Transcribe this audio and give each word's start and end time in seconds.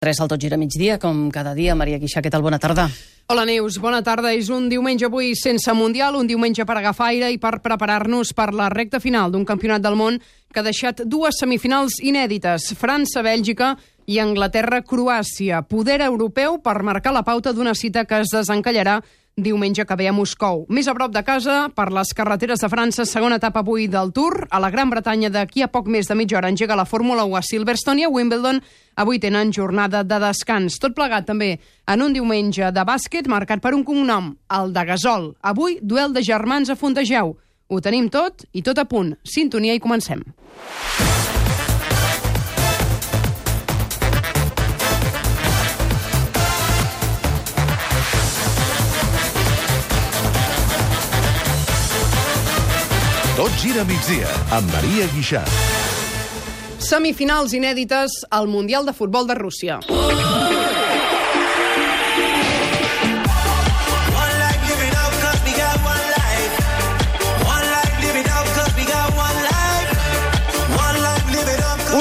3 0.00 0.18
al 0.22 0.28
tot 0.32 0.40
gira 0.40 0.56
migdia, 0.56 0.94
com 0.96 1.26
cada 1.28 1.50
dia. 1.52 1.74
Maria 1.76 1.98
Guixà, 2.00 2.22
què 2.24 2.30
tal? 2.32 2.40
Bona 2.40 2.56
tarda. 2.56 2.86
Hola, 3.28 3.42
Neus. 3.44 3.76
Bona 3.76 3.98
tarda. 4.00 4.30
És 4.32 4.48
un 4.48 4.70
diumenge 4.72 5.04
avui 5.04 5.34
sense 5.36 5.74
Mundial, 5.76 6.16
un 6.16 6.24
diumenge 6.24 6.64
per 6.64 6.78
agafar 6.78 7.10
aire 7.10 7.28
i 7.28 7.36
per 7.36 7.58
preparar-nos 7.60 8.32
per 8.32 8.46
la 8.56 8.70
recta 8.72 8.96
final 8.96 9.28
d'un 9.28 9.44
campionat 9.44 9.84
del 9.84 9.98
món 10.00 10.16
que 10.48 10.62
ha 10.62 10.64
deixat 10.64 11.02
dues 11.04 11.36
semifinals 11.36 11.98
inèdites, 12.00 12.70
França-Bèlgica 12.80 13.74
i 14.08 14.16
Anglaterra-Croàcia. 14.24 15.60
Poder 15.68 16.00
europeu 16.08 16.56
per 16.64 16.78
marcar 16.80 17.12
la 17.12 17.22
pauta 17.22 17.52
d'una 17.52 17.76
cita 17.76 18.06
que 18.08 18.22
es 18.24 18.32
desencallarà 18.32 19.02
diumenge 19.42 19.84
que 19.86 19.96
ve 19.96 20.06
a 20.08 20.12
Moscou. 20.12 20.64
Més 20.68 20.88
a 20.88 20.94
prop 20.94 21.12
de 21.14 21.22
casa, 21.26 21.70
per 21.74 21.88
les 21.92 22.12
carreteres 22.16 22.62
de 22.62 22.68
França, 22.72 23.06
segona 23.08 23.40
etapa 23.40 23.62
avui 23.64 23.88
del 23.90 24.12
Tour. 24.16 24.46
A 24.50 24.60
la 24.62 24.70
Gran 24.70 24.90
Bretanya 24.92 25.30
d'aquí 25.30 25.64
a 25.64 25.70
poc 25.72 25.88
més 25.88 26.08
de 26.08 26.16
mitja 26.18 26.38
hora 26.38 26.50
engega 26.52 26.78
la 26.78 26.86
Fórmula 26.88 27.24
1 27.28 27.36
a 27.38 27.42
Silverstone 27.46 28.04
i 28.04 28.06
a 28.06 28.12
Wimbledon 28.12 28.62
avui 29.00 29.18
tenen 29.18 29.52
jornada 29.52 30.04
de 30.04 30.20
descans. 30.22 30.78
Tot 30.78 30.94
plegat 30.94 31.26
també 31.26 31.54
en 31.88 32.04
un 32.04 32.12
diumenge 32.16 32.70
de 32.70 32.86
bàsquet 32.86 33.28
marcat 33.28 33.62
per 33.64 33.74
un 33.74 33.84
cognom, 33.84 34.34
el 34.60 34.74
de 34.76 34.86
Gasol. 34.92 35.30
Avui, 35.40 35.78
duel 35.82 36.12
de 36.12 36.22
germans 36.22 36.70
a 36.70 36.76
Fontageu. 36.76 37.36
Ho 37.70 37.80
tenim 37.80 38.10
tot 38.10 38.44
i 38.52 38.62
tot 38.66 38.78
a 38.78 38.84
punt. 38.84 39.14
Sintonia 39.24 39.74
i 39.74 39.82
comencem. 39.82 40.26
Tot 53.40 53.54
gira 53.56 53.86
migdia 53.88 54.28
amb 54.52 54.68
Maria 54.68 55.06
Guixà. 55.14 55.40
Semifinals 56.76 57.54
inèdites 57.56 58.18
al 58.28 58.50
Mundial 58.52 58.84
de 58.84 58.92
Futbol 58.92 59.32
de 59.32 59.38
Rússia. 59.38 59.80
One 59.88 60.39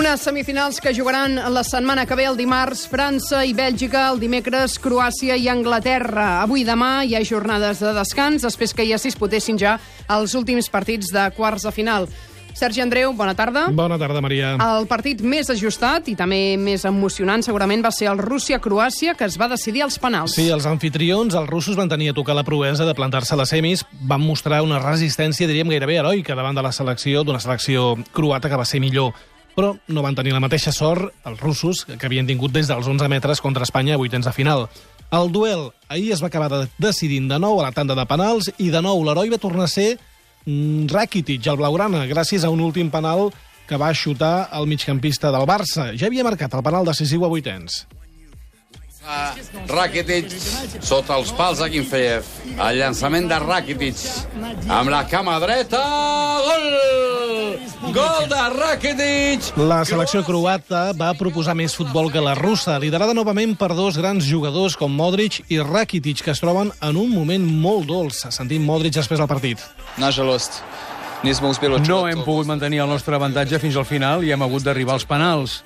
Unes 0.09 0.23
semifinals 0.25 0.81
que 0.81 0.89
jugaran 0.89 1.35
la 1.53 1.61
setmana 1.63 2.07
que 2.09 2.15
ve 2.17 2.23
el 2.25 2.33
dimarts 2.33 2.88
França 2.89 3.43
i 3.45 3.52
Bèlgica, 3.53 4.07
el 4.09 4.17
dimecres 4.17 4.79
Croàcia 4.81 5.35
i 5.38 5.45
Anglaterra. 5.52 6.39
Avui 6.41 6.63
i 6.63 6.65
demà 6.65 7.03
hi 7.05 7.13
ha 7.13 7.21
jornades 7.21 7.77
de 7.85 7.91
descans 7.93 8.41
després 8.41 8.73
que 8.73 8.87
ja 8.89 8.97
s'hi 8.97 9.11
disputessin 9.11 9.61
ja 9.61 9.75
els 10.09 10.33
últims 10.33 10.71
partits 10.73 11.13
de 11.13 11.27
quarts 11.37 11.67
de 11.69 11.75
final. 11.75 12.09
Sergi 12.57 12.81
Andreu, 12.81 13.13
bona 13.13 13.35
tarda. 13.37 13.67
Bona 13.69 14.02
tarda, 14.02 14.17
Maria. 14.25 14.55
El 14.57 14.89
partit 14.89 15.21
més 15.21 15.53
ajustat 15.53 16.09
i 16.09 16.17
també 16.17 16.57
més 16.57 16.89
emocionant 16.89 17.45
segurament 17.45 17.85
va 17.85 17.93
ser 17.93 18.09
el 18.09 18.17
Rússia-Croàcia, 18.17 19.13
que 19.13 19.30
es 19.30 19.37
va 19.37 19.53
decidir 19.53 19.85
als 19.85 20.02
penals. 20.02 20.33
Sí, 20.41 20.49
els 20.49 20.65
anfitrions, 20.65 21.37
els 21.37 21.53
russos, 21.53 21.77
van 21.77 21.93
tenir 21.93 22.09
a 22.09 22.17
tocar 22.17 22.33
la 22.33 22.47
proesa 22.47 22.89
de 22.89 22.97
plantar-se 22.97 23.37
a 23.37 23.43
les 23.45 23.53
semis, 23.53 23.85
van 24.02 24.25
mostrar 24.25 24.63
una 24.65 24.81
resistència, 24.81 25.45
diríem, 25.45 25.69
gairebé 25.69 26.02
heroica 26.02 26.33
davant 26.33 26.57
de 26.57 26.65
la 26.65 26.73
selecció, 26.73 27.21
d'una 27.21 27.45
selecció 27.45 27.93
croata 28.09 28.49
que 28.49 28.57
va 28.57 28.65
ser 28.65 28.81
millor. 28.81 29.13
Però 29.59 29.73
no 29.91 30.02
van 30.05 30.15
tenir 30.15 30.31
la 30.31 30.39
mateixa 30.39 30.71
sort 30.71 31.09
els 31.27 31.39
russos 31.43 31.81
que 31.83 32.05
havien 32.07 32.27
tingut 32.29 32.53
des 32.55 32.69
dels 32.69 32.88
11 32.88 33.09
metres 33.11 33.41
contra 33.43 33.65
Espanya 33.67 33.97
a 33.97 33.99
vuitens 33.99 34.23
de 34.25 34.31
final. 34.31 34.69
El 35.11 35.31
duel 35.35 35.65
ahir 35.89 36.13
es 36.15 36.21
va 36.23 36.27
acabar 36.31 36.47
de- 36.53 36.69
decidint 36.79 37.27
de 37.27 37.39
nou 37.43 37.59
a 37.59 37.65
la 37.67 37.71
tanda 37.75 37.95
de 37.97 38.05
penals 38.07 38.52
i 38.57 38.69
de 38.71 38.81
nou 38.81 39.03
l'heroi 39.03 39.30
va 39.33 39.37
tornar 39.41 39.65
a 39.65 39.71
ser 39.71 39.97
mm, 40.45 40.87
Rakitic, 40.93 41.45
el 41.52 41.57
blaugrana, 41.59 42.05
gràcies 42.07 42.45
a 42.45 42.49
un 42.53 42.61
últim 42.61 42.89
penal 42.93 43.33
que 43.67 43.77
va 43.77 43.91
xutar 43.93 44.49
el 44.53 44.65
migcampista 44.65 45.30
del 45.33 45.43
Barça. 45.49 45.91
Ja 45.97 46.07
havia 46.07 46.23
marcat 46.23 46.53
el 46.55 46.63
penal 46.63 46.85
decisiu 46.87 47.25
a 47.25 47.27
vuitens. 47.30 47.83
A 49.09 49.33
Rakitic 49.69 50.29
sota 50.85 51.17
els 51.17 51.31
pals 51.33 51.61
de 51.63 51.69
Quinfeyev. 51.73 52.27
El 52.59 52.77
llançament 52.77 53.29
de 53.29 53.39
Rakitic 53.41 54.03
amb 54.69 54.91
la 54.93 55.02
cama 55.09 55.38
dreta. 55.41 55.81
Gol! 56.45 56.67
Gol 57.95 58.27
de 58.30 58.42
Rakitic! 58.53 59.49
La 59.58 59.81
selecció 59.87 60.21
croata 60.27 60.89
va 60.98 61.14
proposar 61.17 61.55
més 61.58 61.73
futbol 61.77 62.11
que 62.14 62.21
la 62.21 62.36
russa, 62.37 62.77
liderada 62.81 63.15
novament 63.17 63.55
per 63.58 63.71
dos 63.73 63.98
grans 63.98 64.27
jugadors 64.27 64.77
com 64.77 64.93
Modric 64.93 65.42
i 65.49 65.61
Rakitic, 65.64 66.21
que 66.25 66.36
es 66.36 66.43
troben 66.43 66.69
en 66.86 66.99
un 66.99 67.09
moment 67.15 67.49
molt 67.49 67.89
dolç. 67.89 68.27
Sentim 68.36 68.67
Modric 68.67 68.93
després 68.99 69.21
del 69.21 69.31
partit. 69.31 69.64
Nažalost, 69.98 70.61
No 71.89 72.05
hem 72.08 72.21
pogut 72.23 72.48
mantenir 72.48 72.83
el 72.83 72.93
nostre 72.93 73.17
avantatge 73.17 73.59
fins 73.59 73.75
al 73.75 73.89
final 73.89 74.23
i 74.23 74.31
hem 74.31 74.45
hagut 74.45 74.64
d'arribar 74.64 74.95
als 74.99 75.08
penals. 75.09 75.64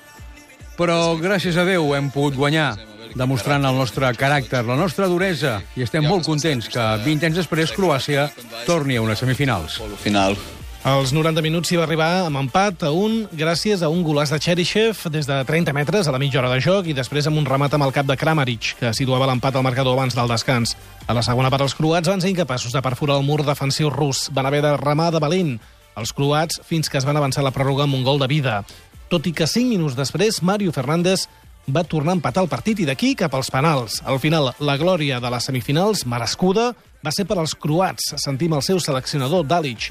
Però, 0.74 1.14
gràcies 1.20 1.54
a 1.54 1.62
Déu, 1.68 1.92
hem 1.94 2.08
pogut 2.10 2.34
guanyar, 2.34 2.72
demostrant 3.14 3.64
el 3.64 3.78
nostre 3.78 4.10
caràcter, 4.18 4.64
la 4.66 4.76
nostra 4.76 5.08
duresa, 5.10 5.60
i 5.76 5.86
estem 5.86 6.04
molt 6.06 6.26
contents 6.26 6.68
que 6.68 6.84
20 7.04 7.30
anys 7.30 7.40
després 7.44 7.72
Croàcia 7.74 8.28
torni 8.66 8.96
a 8.98 9.02
unes 9.02 9.18
semifinals. 9.18 9.80
final. 10.02 10.36
Als 10.84 11.14
90 11.16 11.40
minuts 11.40 11.70
s'hi 11.70 11.78
va 11.80 11.86
arribar 11.86 12.26
amb 12.26 12.36
empat 12.36 12.82
a 12.84 12.90
un 12.92 13.22
gràcies 13.32 13.80
a 13.80 13.88
un 13.88 14.02
golàs 14.04 14.28
de 14.28 14.38
Cheryshev 14.38 15.06
des 15.08 15.24
de 15.24 15.38
30 15.48 15.72
metres 15.72 16.06
a 16.06 16.12
la 16.12 16.18
mitja 16.20 16.42
hora 16.42 16.50
de 16.52 16.60
joc 16.60 16.90
i 16.92 16.92
després 16.92 17.24
amb 17.26 17.40
un 17.40 17.46
remat 17.46 17.72
amb 17.72 17.86
el 17.86 17.92
cap 17.96 18.04
de 18.04 18.16
Kramaric, 18.20 18.74
que 18.82 18.92
situava 18.92 19.24
l'empat 19.30 19.56
al 19.56 19.64
marcador 19.64 19.96
abans 19.96 20.12
del 20.12 20.28
descans. 20.28 20.76
A 21.06 21.16
la 21.16 21.22
segona 21.24 21.48
part, 21.48 21.64
els 21.64 21.74
croats 21.74 22.10
van 22.12 22.20
ser 22.20 22.34
incapaços 22.34 22.76
de 22.76 22.82
perforar 22.84 23.16
el 23.16 23.24
mur 23.24 23.40
defensiu 23.46 23.88
rus. 23.88 24.28
Van 24.30 24.44
haver 24.44 24.60
de 24.60 24.76
remar 24.76 25.10
de 25.10 25.24
valent 25.24 25.56
els 25.96 26.12
croats 26.12 26.60
fins 26.68 26.90
que 26.90 26.98
es 26.98 27.08
van 27.08 27.16
avançar 27.16 27.40
a 27.40 27.48
la 27.48 27.54
pròrroga 27.54 27.88
amb 27.88 27.96
un 27.96 28.04
gol 28.04 28.20
de 28.20 28.28
vida. 28.28 28.60
Tot 29.08 29.24
i 29.24 29.32
que 29.32 29.46
5 29.46 29.70
minuts 29.70 29.96
després, 29.96 30.42
Mario 30.42 30.72
Fernández 30.72 31.28
va 31.66 31.84
tornar 31.84 32.12
a 32.12 32.18
empatar 32.18 32.44
el 32.44 32.50
partit 32.52 32.80
i 32.80 32.88
d'aquí 32.88 33.14
cap 33.18 33.34
als 33.34 33.50
penals. 33.52 34.00
Al 34.04 34.20
final, 34.20 34.52
la 34.60 34.76
glòria 34.80 35.20
de 35.20 35.30
les 35.32 35.46
semifinals, 35.48 36.04
merescuda, 36.06 36.72
va 37.04 37.12
ser 37.12 37.26
per 37.28 37.36
als 37.38 37.54
croats. 37.54 38.14
Sentim 38.22 38.54
el 38.56 38.62
seu 38.64 38.80
seleccionador, 38.80 39.44
Dalic. 39.46 39.90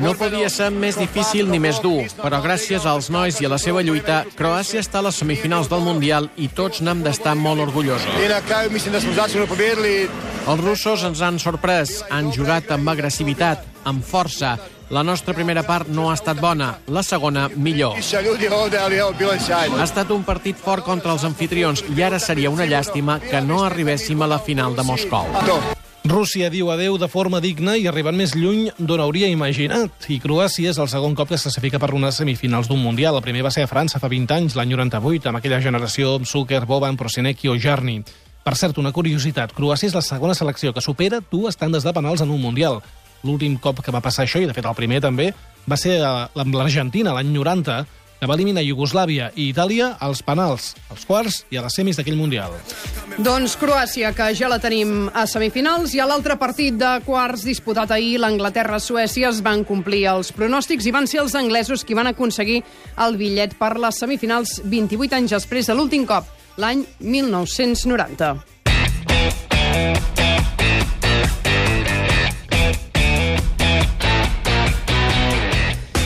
No 0.00 0.14
podia 0.18 0.48
ser 0.52 0.70
més 0.72 0.98
difícil 0.98 1.50
ni 1.50 1.60
més 1.60 1.80
dur, 1.84 2.06
però 2.22 2.40
gràcies 2.44 2.86
als 2.88 3.10
nois 3.12 3.40
i 3.42 3.48
a 3.48 3.52
la 3.52 3.60
seva 3.60 3.84
lluita, 3.84 4.22
Croàcia 4.38 4.80
està 4.80 5.02
a 5.02 5.06
les 5.08 5.20
semifinals 5.20 5.68
del 5.72 5.84
Mundial 5.84 6.30
i 6.36 6.48
tots 6.48 6.80
n'hem 6.84 7.04
d'estar 7.04 7.34
molt 7.36 7.60
orgullosos. 7.60 8.08
Els 10.44 10.60
russos 10.60 11.04
ens 11.08 11.20
han 11.24 11.38
sorprès, 11.40 12.02
han 12.12 12.32
jugat 12.32 12.70
amb 12.74 12.88
agressivitat, 12.92 13.64
amb 13.84 14.04
força. 14.04 14.56
La 14.92 15.02
nostra 15.02 15.32
primera 15.32 15.62
part 15.64 15.88
no 15.88 16.10
ha 16.10 16.14
estat 16.14 16.40
bona, 16.40 16.74
la 16.92 17.02
segona 17.02 17.46
millor. 17.56 17.96
Ha 17.96 19.86
estat 19.86 20.12
un 20.12 20.26
partit 20.28 20.60
fort 20.60 20.84
contra 20.84 21.14
els 21.16 21.24
anfitrions 21.24 21.84
i 21.96 22.04
ara 22.04 22.20
seria 22.20 22.52
una 22.52 22.68
llàstima 22.68 23.16
que 23.24 23.40
no 23.40 23.64
arribéssim 23.64 24.20
a 24.20 24.28
la 24.28 24.38
final 24.38 24.76
de 24.76 24.84
Moscou. 24.84 25.24
Rússia 26.04 26.50
diu 26.52 26.68
adeu 26.68 26.98
de 27.00 27.06
forma 27.08 27.38
digna 27.40 27.78
i 27.80 27.86
arribant 27.88 28.18
més 28.18 28.34
lluny 28.36 28.66
d'on 28.76 29.00
hauria 29.00 29.30
imaginat. 29.32 30.04
I 30.12 30.18
Croàcia 30.20 30.68
és 30.68 30.76
el 30.76 30.90
segon 30.92 31.14
cop 31.16 31.30
que 31.30 31.38
es 31.38 31.46
classifica 31.46 31.80
per 31.80 31.94
unes 31.96 32.18
semifinals 32.20 32.68
d'un 32.68 32.82
Mundial. 32.82 33.16
El 33.16 33.24
primer 33.24 33.40
va 33.46 33.52
ser 33.54 33.64
a 33.64 33.70
França 33.70 33.96
fa 34.02 34.10
20 34.12 34.34
anys, 34.36 34.52
l'any 34.52 34.74
98, 34.76 35.30
amb 35.30 35.40
aquella 35.40 35.62
generació 35.64 36.18
amb 36.18 36.28
Zucker, 36.28 36.66
Boban, 36.68 36.98
Prosinecki 37.00 37.48
o 37.48 37.56
Jarni. 37.56 38.02
Per 38.44 38.52
cert, 38.52 38.76
una 38.76 38.92
curiositat, 38.92 39.56
Croàcia 39.56 39.88
és 39.88 39.96
la 39.96 40.04
segona 40.04 40.36
selecció 40.36 40.74
que 40.76 40.84
supera 40.84 41.22
dues 41.32 41.56
tandes 41.56 41.88
de 41.88 41.96
penals 41.96 42.20
en 42.20 42.36
un 42.36 42.42
Mundial. 42.42 42.82
L'últim 43.24 43.56
cop 43.56 43.80
que 43.80 43.94
va 43.94 44.04
passar 44.04 44.26
això, 44.26 44.44
i 44.44 44.46
de 44.50 44.52
fet 44.52 44.68
el 44.68 44.76
primer 44.76 45.00
també, 45.00 45.30
va 45.64 45.80
ser 45.80 46.02
amb 46.04 46.52
l'Argentina, 46.52 47.16
l'any 47.16 47.32
90, 47.32 47.80
que 48.20 48.28
va 48.30 48.36
eliminar 48.38 48.62
Iugoslàvia 48.64 49.30
i 49.36 49.50
Itàlia 49.50 49.96
als 50.00 50.22
penals, 50.24 50.72
als 50.90 51.04
quarts 51.08 51.42
i 51.52 51.58
a 51.58 51.62
les 51.66 51.74
semis 51.76 51.96
d'aquell 51.98 52.16
Mundial. 52.16 52.54
Doncs 53.18 53.56
Croàcia, 53.60 54.12
que 54.16 54.30
ja 54.34 54.48
la 54.50 54.58
tenim 54.62 55.10
a 55.12 55.26
semifinals, 55.30 55.94
i 55.94 56.00
a 56.00 56.06
l'altre 56.08 56.38
partit 56.40 56.74
de 56.80 56.92
quarts 57.06 57.44
disputat 57.46 57.92
ahir, 57.94 58.18
l'Anglaterra-Suècia, 58.22 59.30
es 59.30 59.42
van 59.44 59.64
complir 59.68 60.06
els 60.14 60.32
pronòstics 60.34 60.86
i 60.88 60.94
van 60.94 61.06
ser 61.10 61.20
els 61.24 61.36
anglesos 61.38 61.84
qui 61.84 61.98
van 61.98 62.10
aconseguir 62.10 62.62
el 63.04 63.12
bitllet 63.20 63.58
per 63.60 63.74
les 63.78 64.00
semifinals 64.00 64.60
28 64.64 65.20
anys 65.20 65.30
després 65.38 65.70
de 65.70 65.74
l'últim 65.76 66.08
cop, 66.08 66.24
l'any 66.56 66.86
1990. 67.00 68.54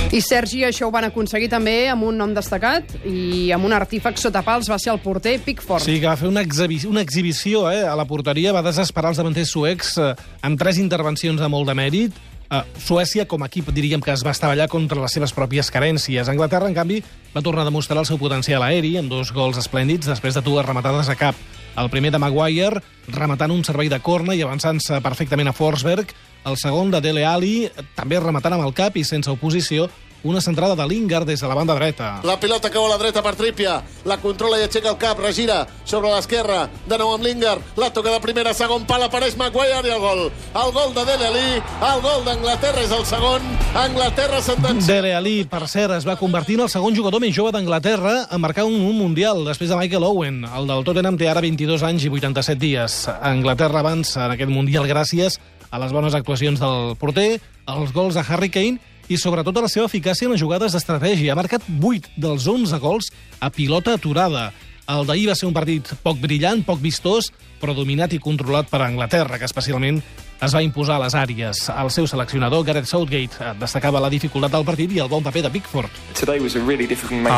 I 0.08 0.22
Sergi, 0.24 0.62
això 0.64 0.86
ho 0.88 0.92
van 0.92 1.04
aconseguir 1.04 1.50
també 1.52 1.90
amb 1.92 2.06
un 2.08 2.16
nom 2.16 2.30
destacat 2.32 2.94
i 3.04 3.50
amb 3.52 3.66
un 3.68 3.74
artífex 3.76 4.22
sota 4.24 4.40
pals 4.46 4.70
va 4.72 4.78
ser 4.80 4.88
el 4.94 5.02
porter 5.04 5.34
Pickford. 5.44 5.84
Sí, 5.84 5.98
que 6.00 6.08
va 6.08 6.16
fer 6.16 6.30
una, 6.30 6.40
exhibi 6.40 6.78
una 6.88 7.02
exhibició 7.04 7.66
eh, 7.68 7.82
a 7.84 7.92
la 7.98 8.06
porteria, 8.08 8.54
va 8.56 8.64
desesperar 8.64 9.12
els 9.12 9.20
davanters 9.20 9.52
suecs 9.52 9.92
eh, 10.00 10.14
amb 10.48 10.56
tres 10.56 10.80
intervencions 10.80 11.44
de 11.44 11.52
molt 11.52 11.68
de 11.68 11.76
mèrit. 11.76 12.16
Eh, 12.48 12.62
Suècia, 12.80 13.28
com 13.28 13.44
a 13.44 13.50
equip, 13.52 13.68
diríem 13.76 14.00
que 14.00 14.14
es 14.14 14.24
va 14.24 14.32
estavellar 14.32 14.70
contra 14.72 15.02
les 15.02 15.12
seves 15.12 15.36
pròpies 15.36 15.68
carències. 15.74 16.32
Anglaterra, 16.32 16.72
en 16.72 16.80
canvi, 16.80 17.02
va 17.36 17.44
tornar 17.44 17.66
a 17.66 17.68
demostrar 17.68 18.00
el 18.00 18.08
seu 18.08 18.16
potencial 18.16 18.64
aeri 18.64 18.96
amb 18.96 19.12
dos 19.12 19.36
gols 19.36 19.60
esplèndids 19.60 20.08
després 20.08 20.40
de 20.40 20.46
dues 20.46 20.64
rematades 20.64 21.12
a 21.12 21.20
cap. 21.20 21.36
El 21.78 21.90
primer 21.90 22.10
de 22.10 22.18
Maguire, 22.18 22.80
rematant 23.14 23.52
un 23.54 23.60
servei 23.62 23.86
de 23.86 24.00
corna 24.02 24.34
i 24.34 24.40
avançant-se 24.42 24.98
perfectament 25.04 25.46
a 25.46 25.54
Forsberg. 25.54 26.10
El 26.50 26.56
segon 26.58 26.90
de 26.90 26.98
Dele 27.04 27.22
Alli, 27.22 27.68
també 27.94 28.18
rematant 28.18 28.56
amb 28.56 28.66
el 28.66 28.74
cap 28.74 28.96
i 28.98 29.04
sense 29.06 29.30
oposició, 29.30 29.86
una 30.22 30.40
centrada 30.40 30.74
de 30.76 30.86
Lingard 30.88 31.26
des 31.26 31.40
de 31.40 31.48
la 31.48 31.54
banda 31.54 31.74
dreta. 31.74 32.20
La 32.24 32.38
pilota 32.40 32.70
cau 32.70 32.86
a 32.86 32.88
la 32.90 32.98
dreta 32.98 33.22
per 33.22 33.34
Trípia. 33.36 33.78
La 34.04 34.18
controla 34.18 34.58
i 34.58 34.64
aixeca 34.66 34.90
el 34.90 34.98
cap, 34.98 35.18
regira 35.22 35.60
sobre 35.84 36.10
l'esquerra. 36.12 36.68
De 36.88 36.98
nou 36.98 37.12
amb 37.14 37.24
Lingard. 37.24 37.62
La 37.76 37.90
toca 37.94 38.12
de 38.12 38.20
primera, 38.20 38.54
segon 38.54 38.86
pal, 38.86 39.04
apareix 39.06 39.36
Maguire 39.38 39.86
i 39.86 39.92
el 39.94 40.00
gol. 40.02 40.24
El 40.54 40.72
gol 40.74 40.94
de 40.96 41.04
Dele 41.08 41.28
Alli. 41.28 41.60
El 41.90 42.02
gol 42.04 42.24
d'Anglaterra 42.26 42.84
és 42.84 42.94
el 42.94 43.04
segon. 43.08 43.44
Anglaterra 43.78 44.40
sentencia. 44.42 44.94
Dele 44.94 45.14
Alli, 45.14 45.36
per 45.48 45.66
cert, 45.68 45.94
es 45.98 46.08
va 46.08 46.18
convertir 46.20 46.58
en 46.58 46.66
el 46.66 46.72
segon 46.72 46.96
jugador 46.96 47.22
més 47.22 47.36
jove 47.36 47.52
d'Anglaterra 47.54 48.26
a 48.30 48.38
marcar 48.38 48.66
un, 48.66 48.74
un 48.74 48.96
Mundial, 48.98 49.44
després 49.46 49.70
de 49.70 49.78
Michael 49.78 50.04
Owen. 50.04 50.42
El 50.44 50.66
del 50.66 50.84
Tottenham 50.84 51.18
té 51.20 51.28
ara 51.30 51.44
22 51.44 51.84
anys 51.86 52.08
i 52.08 52.10
87 52.10 52.58
dies. 52.58 53.04
Anglaterra 53.22 53.84
avança 53.84 54.26
en 54.26 54.34
aquest 54.34 54.50
Mundial 54.50 54.88
gràcies 54.90 55.38
a 55.70 55.78
les 55.78 55.92
bones 55.92 56.14
actuacions 56.16 56.60
del 56.60 56.94
porter, 56.98 57.40
als 57.68 57.92
gols 57.92 58.16
de 58.16 58.24
Harry 58.26 58.48
Kane 58.48 58.80
i 59.08 59.16
sobretot 59.16 59.56
a 59.56 59.64
la 59.64 59.70
seva 59.72 59.88
eficàcia 59.88 60.28
en 60.28 60.34
les 60.34 60.42
jugades 60.42 60.74
d'estratègia. 60.76 61.32
Ha 61.32 61.38
marcat 61.38 61.64
8 61.68 62.12
dels 62.20 62.46
11 62.46 62.80
gols 62.82 63.10
a 63.40 63.50
pilota 63.50 63.96
aturada. 63.96 64.50
El 64.88 65.04
d'ahir 65.08 65.28
va 65.28 65.36
ser 65.36 65.48
un 65.48 65.56
partit 65.56 65.88
poc 66.04 66.20
brillant, 66.20 66.62
poc 66.64 66.80
vistós, 66.80 67.32
però 67.60 67.74
dominat 67.76 68.14
i 68.16 68.22
controlat 68.22 68.70
per 68.70 68.80
Anglaterra, 68.84 69.40
que 69.40 69.48
especialment 69.48 70.00
es 70.40 70.54
va 70.54 70.62
imposar 70.62 70.96
a 70.96 71.04
les 71.04 71.14
àrees. 71.18 71.60
El 71.72 71.90
seu 71.90 72.06
seleccionador, 72.06 72.64
Gareth 72.64 72.86
Southgate, 72.86 73.38
eh, 73.40 73.52
destacava 73.58 74.00
la 74.00 74.10
dificultat 74.10 74.52
del 74.52 74.64
partit 74.64 74.92
i 74.94 75.00
el 75.02 75.08
bon 75.10 75.22
paper 75.22 75.42
de 75.42 75.50
Pickford. 75.50 75.90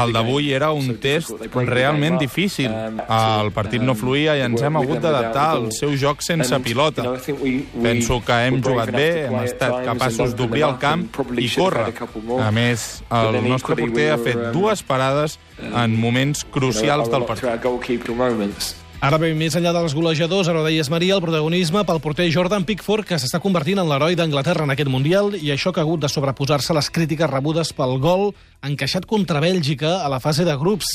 El 0.01 0.13
d'avui 0.13 0.53
era 0.53 0.71
un 0.73 0.97
test 1.01 1.33
realment 1.55 2.19
difícil. 2.21 2.71
El 2.71 3.53
partit 3.57 3.83
no 3.83 3.95
fluïa 3.95 4.37
i 4.37 4.45
ens 4.45 4.63
hem 4.63 4.77
hagut 4.77 5.01
d'adaptar 5.01 5.49
al 5.57 5.71
seu 5.73 5.97
joc 5.97 6.23
sense 6.23 6.61
pilota. 6.61 7.07
Penso 7.83 8.21
que 8.25 8.41
hem 8.47 8.61
jugat 8.63 8.93
bé, 8.93 9.27
hem 9.27 9.39
estat 9.45 9.85
capaços 9.85 10.37
d'obrir 10.37 10.67
el 10.69 10.77
camp 10.79 11.07
i 11.39 11.49
córrer. 11.55 11.95
A 12.41 12.51
més, 12.51 13.03
el 13.11 13.41
nostre 13.49 13.77
porter 13.77 14.11
ha 14.13 14.19
fet 14.19 14.53
dues 14.53 14.83
parades 14.83 15.39
en 15.61 15.97
moments 15.97 16.45
crucials 16.45 17.11
del 17.11 17.25
partit. 17.25 17.49
Ara 19.01 19.17
bé, 19.17 19.31
més 19.33 19.55
enllà 19.57 19.71
dels 19.73 19.95
golejadors, 19.97 20.51
ara 20.53 20.61
deies, 20.61 20.91
Maria, 20.93 21.15
el 21.17 21.23
protagonisme 21.25 21.81
pel 21.89 22.03
porter 22.05 22.27
Jordan 22.35 22.67
Pickford, 22.69 23.07
que 23.09 23.17
s'està 23.17 23.39
convertint 23.41 23.81
en 23.81 23.89
l'heroi 23.89 24.13
d'Anglaterra 24.13 24.67
en 24.67 24.75
aquest 24.75 24.91
Mundial, 24.93 25.33
i 25.41 25.49
això 25.55 25.73
que 25.73 25.81
ha 25.81 25.87
hagut 25.87 26.03
de 26.03 26.11
sobreposar-se 26.13 26.75
a 26.75 26.77
les 26.77 26.91
crítiques 26.93 27.31
rebudes 27.33 27.73
pel 27.73 27.97
gol 27.97 28.27
encaixat 28.61 29.09
contra 29.09 29.41
Bèlgica 29.41 29.95
a 30.05 30.11
la 30.13 30.21
fase 30.21 30.45
de 30.45 30.53
grups. 30.61 30.91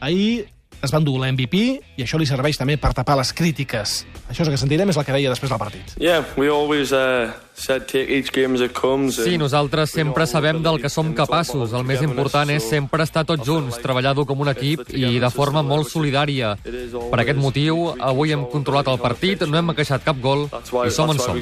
Ahir 0.00 0.46
es 0.82 0.92
va 0.92 0.98
endur 0.98 1.18
l'MVP 1.20 1.60
i 1.96 2.04
això 2.04 2.18
li 2.18 2.26
serveix 2.26 2.58
també 2.58 2.76
per 2.80 2.92
tapar 2.96 3.16
les 3.20 3.30
crítiques. 3.36 4.02
Això 4.28 4.42
és 4.42 4.48
el 4.48 4.54
que 4.56 4.60
sentirem, 4.60 4.90
és 4.90 4.98
el 4.98 5.06
que 5.06 5.14
deia 5.14 5.30
després 5.30 5.52
del 5.52 5.60
partit. 5.60 5.94
Yeah, 6.02 6.26
we 6.36 6.50
always 6.50 6.92
uh, 6.92 7.30
said 7.54 7.86
take 7.86 8.10
each 8.10 8.32
game 8.34 8.56
as 8.58 8.64
it 8.64 8.74
comes. 8.74 9.20
Sí, 9.20 9.38
nosaltres 9.38 9.94
sempre 9.94 10.26
sabem 10.26 10.62
del 10.62 10.80
que 10.82 10.90
som 10.90 11.12
capaços. 11.14 11.72
El 11.72 11.86
més 11.86 12.02
important 12.02 12.50
és 12.50 12.66
sempre 12.66 13.06
estar 13.06 13.24
tots 13.28 13.46
junts, 13.46 13.78
treballar-ho 13.82 14.26
com 14.26 14.42
un 14.42 14.50
equip 14.52 14.90
i 14.96 15.18
de 15.22 15.30
forma 15.30 15.62
molt 15.62 15.90
solidària. 15.92 16.56
Per 16.62 17.22
aquest 17.22 17.38
motiu, 17.38 17.92
avui 18.00 18.34
hem 18.34 18.46
controlat 18.50 18.90
el 18.92 19.00
partit, 19.02 19.46
no 19.46 19.60
hem 19.60 19.74
queixat 19.76 20.04
cap 20.04 20.18
gol 20.22 20.48
i 20.50 20.90
som 20.90 21.14
on 21.14 21.22
som. 21.22 21.38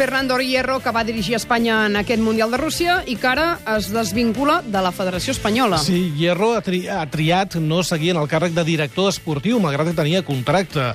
Fernando 0.04 0.36
Hierro 0.38 0.82
que 0.84 0.92
va 0.92 1.06
dirigir 1.08 1.36
Espanya 1.38 1.86
en 1.86 1.96
aquest 1.96 2.20
Mundial 2.20 2.52
de 2.52 2.58
Rússia 2.60 2.98
i 3.08 3.14
que 3.16 3.28
ara 3.30 3.46
es 3.78 3.86
desvincula 3.94 4.58
de 4.66 4.82
la 4.84 4.92
Federació 4.92 5.32
Espanyola. 5.32 5.78
Sí, 5.80 6.12
Hierro 6.18 6.50
ha, 6.58 6.62
tri 6.62 6.82
ha 6.92 7.06
triat 7.08 7.56
no 7.64 7.80
seguir 7.88 8.12
en 8.12 8.20
el 8.20 8.28
càrrec 8.28 8.52
de 8.52 8.66
director 8.68 9.08
esportiu, 9.14 9.62
malgrat 9.64 9.88
que 9.88 9.96
tenia 9.96 10.20
contracte 10.28 10.90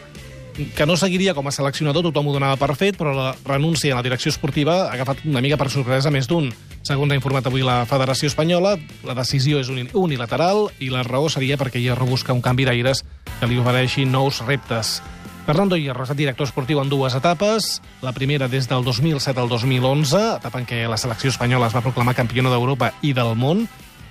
que 0.76 0.84
no 0.90 0.99
seguiria 1.00 1.32
com 1.32 1.49
a 1.49 1.52
seleccionador, 1.55 2.05
tothom 2.05 2.28
ho 2.28 2.34
donava 2.37 2.58
per 2.60 2.75
fet, 2.76 2.99
però 3.00 3.14
la 3.16 3.31
renúncia 3.46 3.94
a 3.94 3.96
la 3.96 4.05
direcció 4.05 4.28
esportiva 4.28 4.76
ha 4.90 4.93
agafat 4.99 5.25
una 5.25 5.40
mica 5.40 5.56
per 5.56 5.70
sorpresa 5.72 6.11
més 6.12 6.28
d'un. 6.28 6.50
Segons 6.84 7.08
ha 7.14 7.16
informat 7.16 7.46
avui 7.49 7.64
la 7.64 7.84
Federació 7.88 8.28
Espanyola, 8.28 8.76
la 9.08 9.14
decisió 9.16 9.56
és 9.62 9.70
uni- 9.72 9.88
unilateral 9.94 10.66
i 10.84 10.90
la 10.93 11.00
raó 11.06 11.31
seria 11.32 11.56
perquè 11.56 11.81
Hierro 11.81 12.04
busca 12.11 12.37
un 12.37 12.43
canvi 12.44 12.69
d'aires 12.69 13.04
que 13.40 13.46
li 13.49 13.56
ofereixi 13.56 14.04
nous 14.04 14.43
reptes. 14.44 14.99
Fernando 15.48 15.78
Hierro 15.78 16.04
ha 16.04 16.12
director 16.12 16.44
esportiu 16.44 16.76
en 16.82 16.90
dues 16.92 17.14
etapes. 17.16 17.80
La 18.04 18.12
primera 18.12 18.50
des 18.52 18.66
del 18.68 18.84
2007 18.84 19.40
al 19.40 19.48
2011, 19.48 20.18
etapa 20.36 20.60
en 20.60 20.66
què 20.68 20.82
la 20.84 20.98
selecció 21.00 21.30
espanyola 21.32 21.70
es 21.70 21.72
va 21.72 21.80
proclamar 21.80 22.12
campiona 22.12 22.50
d'Europa 22.52 22.90
i 23.00 23.14
del 23.16 23.32
món. 23.32 23.62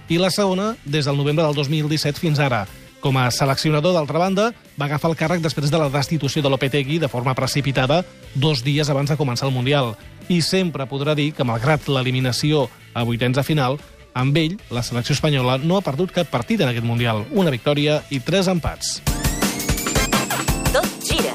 I 0.10 0.18
la 0.18 0.31
segona 0.34 0.72
des 0.81 1.06
del 1.06 1.13
novembre 1.13 1.45
del 1.45 1.54
2017 1.54 2.18
fins 2.18 2.42
ara. 2.42 2.63
Com 3.06 3.19
a 3.22 3.28
seleccionador, 3.30 3.94
d'altra 3.94 4.18
banda, 4.18 4.48
va 4.81 4.88
agafar 4.88 5.12
el 5.12 5.19
càrrec 5.19 5.44
després 5.45 5.69
de 5.69 5.78
la 5.78 5.92
destitució 5.94 6.42
de 6.42 6.50
Lopetegui 6.50 6.98
de 6.98 7.07
forma 7.07 7.36
precipitada 7.38 8.01
dos 8.33 8.63
dies 8.66 8.90
abans 8.90 9.13
de 9.13 9.19
començar 9.22 9.45
el 9.45 9.54
Mundial. 9.54 9.94
I 10.33 10.42
sempre 10.42 10.90
podrà 10.90 11.13
dir 11.13 11.36
que, 11.38 11.45
malgrat 11.45 11.86
l'eliminació 11.86 12.66
a 12.98 13.06
vuitens 13.06 13.38
de 13.38 13.45
final, 13.45 13.78
amb 14.18 14.42
ell, 14.42 14.57
la 14.74 14.81
selecció 14.81 15.13
espanyola 15.13 15.60
no 15.62 15.78
ha 15.78 15.86
perdut 15.86 16.18
cap 16.18 16.33
partit 16.33 16.66
en 16.66 16.74
aquest 16.74 16.90
Mundial. 16.90 17.28
Una 17.30 17.54
victòria 17.54 18.01
i 18.10 18.25
tres 18.25 18.50
empats. 18.50 19.17
Gira. 21.18 21.34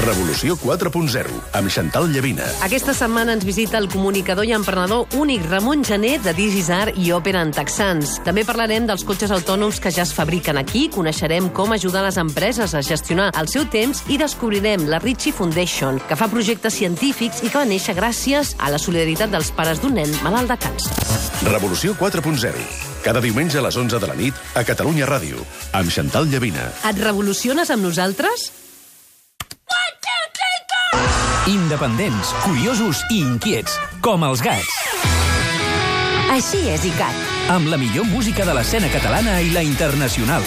Revolució 0.00 0.56
4.0, 0.56 1.28
amb 1.54 1.70
Xantal 1.70 2.08
Llavina. 2.10 2.46
Aquesta 2.64 2.94
setmana 2.96 3.34
ens 3.36 3.44
visita 3.44 3.76
el 3.78 3.86
comunicador 3.92 4.48
i 4.48 4.54
emprenedor 4.56 5.12
únic 5.20 5.44
Ramon 5.50 5.84
Gené 5.84 6.14
de 6.24 6.32
Digisar 6.34 6.94
i 6.96 7.12
Opera 7.12 7.44
en 7.44 7.52
Texans. 7.54 8.16
També 8.26 8.46
parlarem 8.48 8.88
dels 8.88 9.04
cotxes 9.06 9.30
autònoms 9.36 9.78
que 9.78 9.92
ja 9.94 10.02
es 10.02 10.14
fabriquen 10.16 10.58
aquí, 10.58 10.88
coneixerem 10.90 11.50
com 11.54 11.76
ajudar 11.76 12.02
les 12.06 12.18
empreses 12.18 12.74
a 12.74 12.82
gestionar 12.82 13.30
el 13.38 13.52
seu 13.52 13.68
temps 13.70 14.02
i 14.08 14.18
descobrirem 14.18 14.88
la 14.90 15.02
Ritchie 15.04 15.36
Foundation, 15.36 16.00
que 16.08 16.18
fa 16.18 16.30
projectes 16.32 16.80
científics 16.80 17.44
i 17.44 17.50
que 17.50 17.60
va 17.60 17.68
néixer 17.68 17.94
gràcies 17.98 18.56
a 18.58 18.72
la 18.72 18.80
solidaritat 18.82 19.30
dels 19.30 19.52
pares 19.52 19.84
d'un 19.84 20.00
nen 20.00 20.16
malalt 20.24 20.50
de 20.50 20.58
càncer. 20.64 20.96
Revolució 21.52 21.94
4.0, 22.00 22.89
cada 23.04 23.20
diumenge 23.20 23.58
a 23.58 23.64
les 23.66 23.76
11 23.76 23.98
de 23.98 24.08
la 24.08 24.16
nit 24.18 24.34
a 24.54 24.64
Catalunya 24.64 25.08
Ràdio, 25.08 25.42
amb 25.72 25.90
Xantal 25.90 26.28
Llavina. 26.30 26.70
Et 26.90 26.98
revoluciones 27.02 27.70
amb 27.70 27.86
nosaltres? 27.88 28.50
Independents, 31.50 32.34
curiosos 32.44 33.00
i 33.10 33.22
inquiets, 33.24 33.74
com 34.04 34.22
els 34.28 34.42
gats. 34.44 34.76
Així 36.30 36.60
és 36.70 36.84
ICAT. 36.86 37.24
Amb 37.50 37.72
la 37.72 37.78
millor 37.80 38.06
música 38.06 38.44
de 38.46 38.54
l'escena 38.54 38.90
catalana 38.92 39.40
i 39.42 39.50
la 39.50 39.64
internacional. 39.66 40.44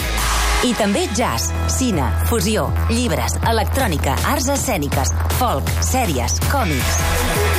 I 0.64 0.72
també 0.80 1.10
jazz, 1.12 1.52
cine, 1.68 2.08
fusió, 2.30 2.70
llibres, 2.88 3.36
electrònica, 3.52 4.16
arts 4.32 4.48
escèniques, 4.54 5.12
folk, 5.42 5.68
sèries, 5.84 6.40
còmics. 6.48 7.00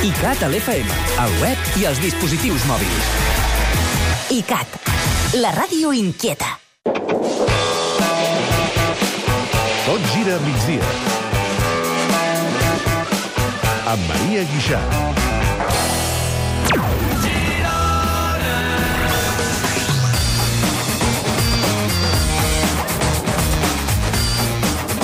ICAT 0.09 0.47
a 0.47 0.49
l'FM, 0.49 1.01
al 1.21 1.41
web 1.43 1.75
i 1.77 1.85
als 1.91 2.01
dispositius 2.01 2.65
mòbils. 2.71 3.44
ICAT, 4.35 4.67
la 5.39 5.51
ràdio 5.55 5.93
inquieta. 5.95 6.49
Tot 9.85 10.09
gira 10.11 10.35
a 10.35 10.41
migdia. 10.43 10.89
Amb 13.93 14.09
Maria 14.09 14.43
Guixà. 14.51 14.81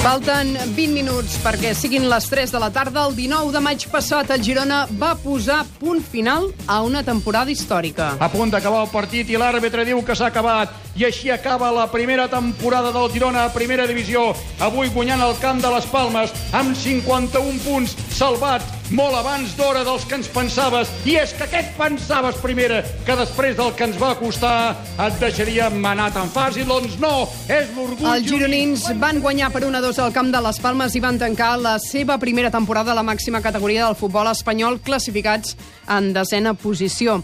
Falten 0.02 0.56
20 0.74 0.96
minuts 0.98 1.36
perquè 1.44 1.76
siguin 1.78 2.08
les 2.10 2.26
3 2.26 2.50
de 2.50 2.60
la 2.64 2.72
tarda. 2.74 3.04
El 3.06 3.14
19 3.14 3.52
de 3.54 3.60
maig 3.62 3.84
passat, 3.94 4.32
el 4.34 4.42
Girona 4.42 4.80
va 4.98 5.12
posar 5.14 5.60
punt 5.78 6.02
final 6.02 6.48
a 6.66 6.80
una 6.82 7.04
temporada 7.06 7.54
històrica. 7.54 8.16
A 8.18 8.30
punt 8.34 8.50
d'acabar 8.50 8.82
el 8.82 8.90
partit 8.90 9.30
i 9.30 9.38
l'àrbitre 9.38 9.86
diu 9.86 10.02
que 10.02 10.16
s'ha 10.18 10.32
acabat. 10.34 10.74
I 10.96 11.06
així 11.08 11.32
acaba 11.32 11.72
la 11.72 11.88
primera 11.92 12.28
temporada 12.28 12.92
del 12.92 13.10
Girona 13.14 13.46
a 13.46 13.54
primera 13.54 13.88
divisió, 13.88 14.32
avui 14.60 14.92
guanyant 14.92 15.24
el 15.24 15.38
camp 15.40 15.62
de 15.64 15.72
les 15.72 15.88
Palmes 15.92 16.36
amb 16.52 16.76
51 16.76 17.64
punts 17.66 17.96
salvats 18.12 18.82
molt 18.92 19.16
abans 19.16 19.54
d'hora 19.56 19.86
dels 19.88 20.04
que 20.08 20.18
ens 20.20 20.28
pensaves. 20.32 20.90
I 21.08 21.16
és 21.22 21.34
que 21.36 21.46
aquest 21.46 21.72
pensaves, 21.78 22.38
primera, 22.44 22.82
que 23.08 23.16
després 23.16 23.56
del 23.58 23.72
que 23.78 23.88
ens 23.88 24.00
va 24.02 24.14
costar 24.20 24.76
et 25.00 25.20
deixaríem 25.22 25.80
anar 25.88 26.10
tan 26.16 26.32
fàcil. 26.32 26.68
Doncs 26.68 26.98
no, 27.02 27.28
és 27.48 27.72
l'orgull... 27.76 28.10
Els 28.12 28.28
gironins 28.28 28.88
van 29.02 29.22
guanyar 29.24 29.52
per 29.54 29.64
1-2 29.68 30.02
al 30.04 30.16
camp 30.16 30.34
de 30.34 30.42
les 30.44 30.60
Palmes 30.64 30.98
i 30.98 31.04
van 31.04 31.20
tancar 31.22 31.54
la 31.62 31.78
seva 31.84 32.20
primera 32.22 32.52
temporada 32.52 32.92
a 32.92 32.98
la 33.00 33.06
màxima 33.08 33.42
categoria 33.44 33.88
del 33.88 34.00
futbol 34.00 34.28
espanyol, 34.32 34.82
classificats 34.84 35.56
en 35.88 36.12
desena 36.18 36.54
posició. 36.54 37.22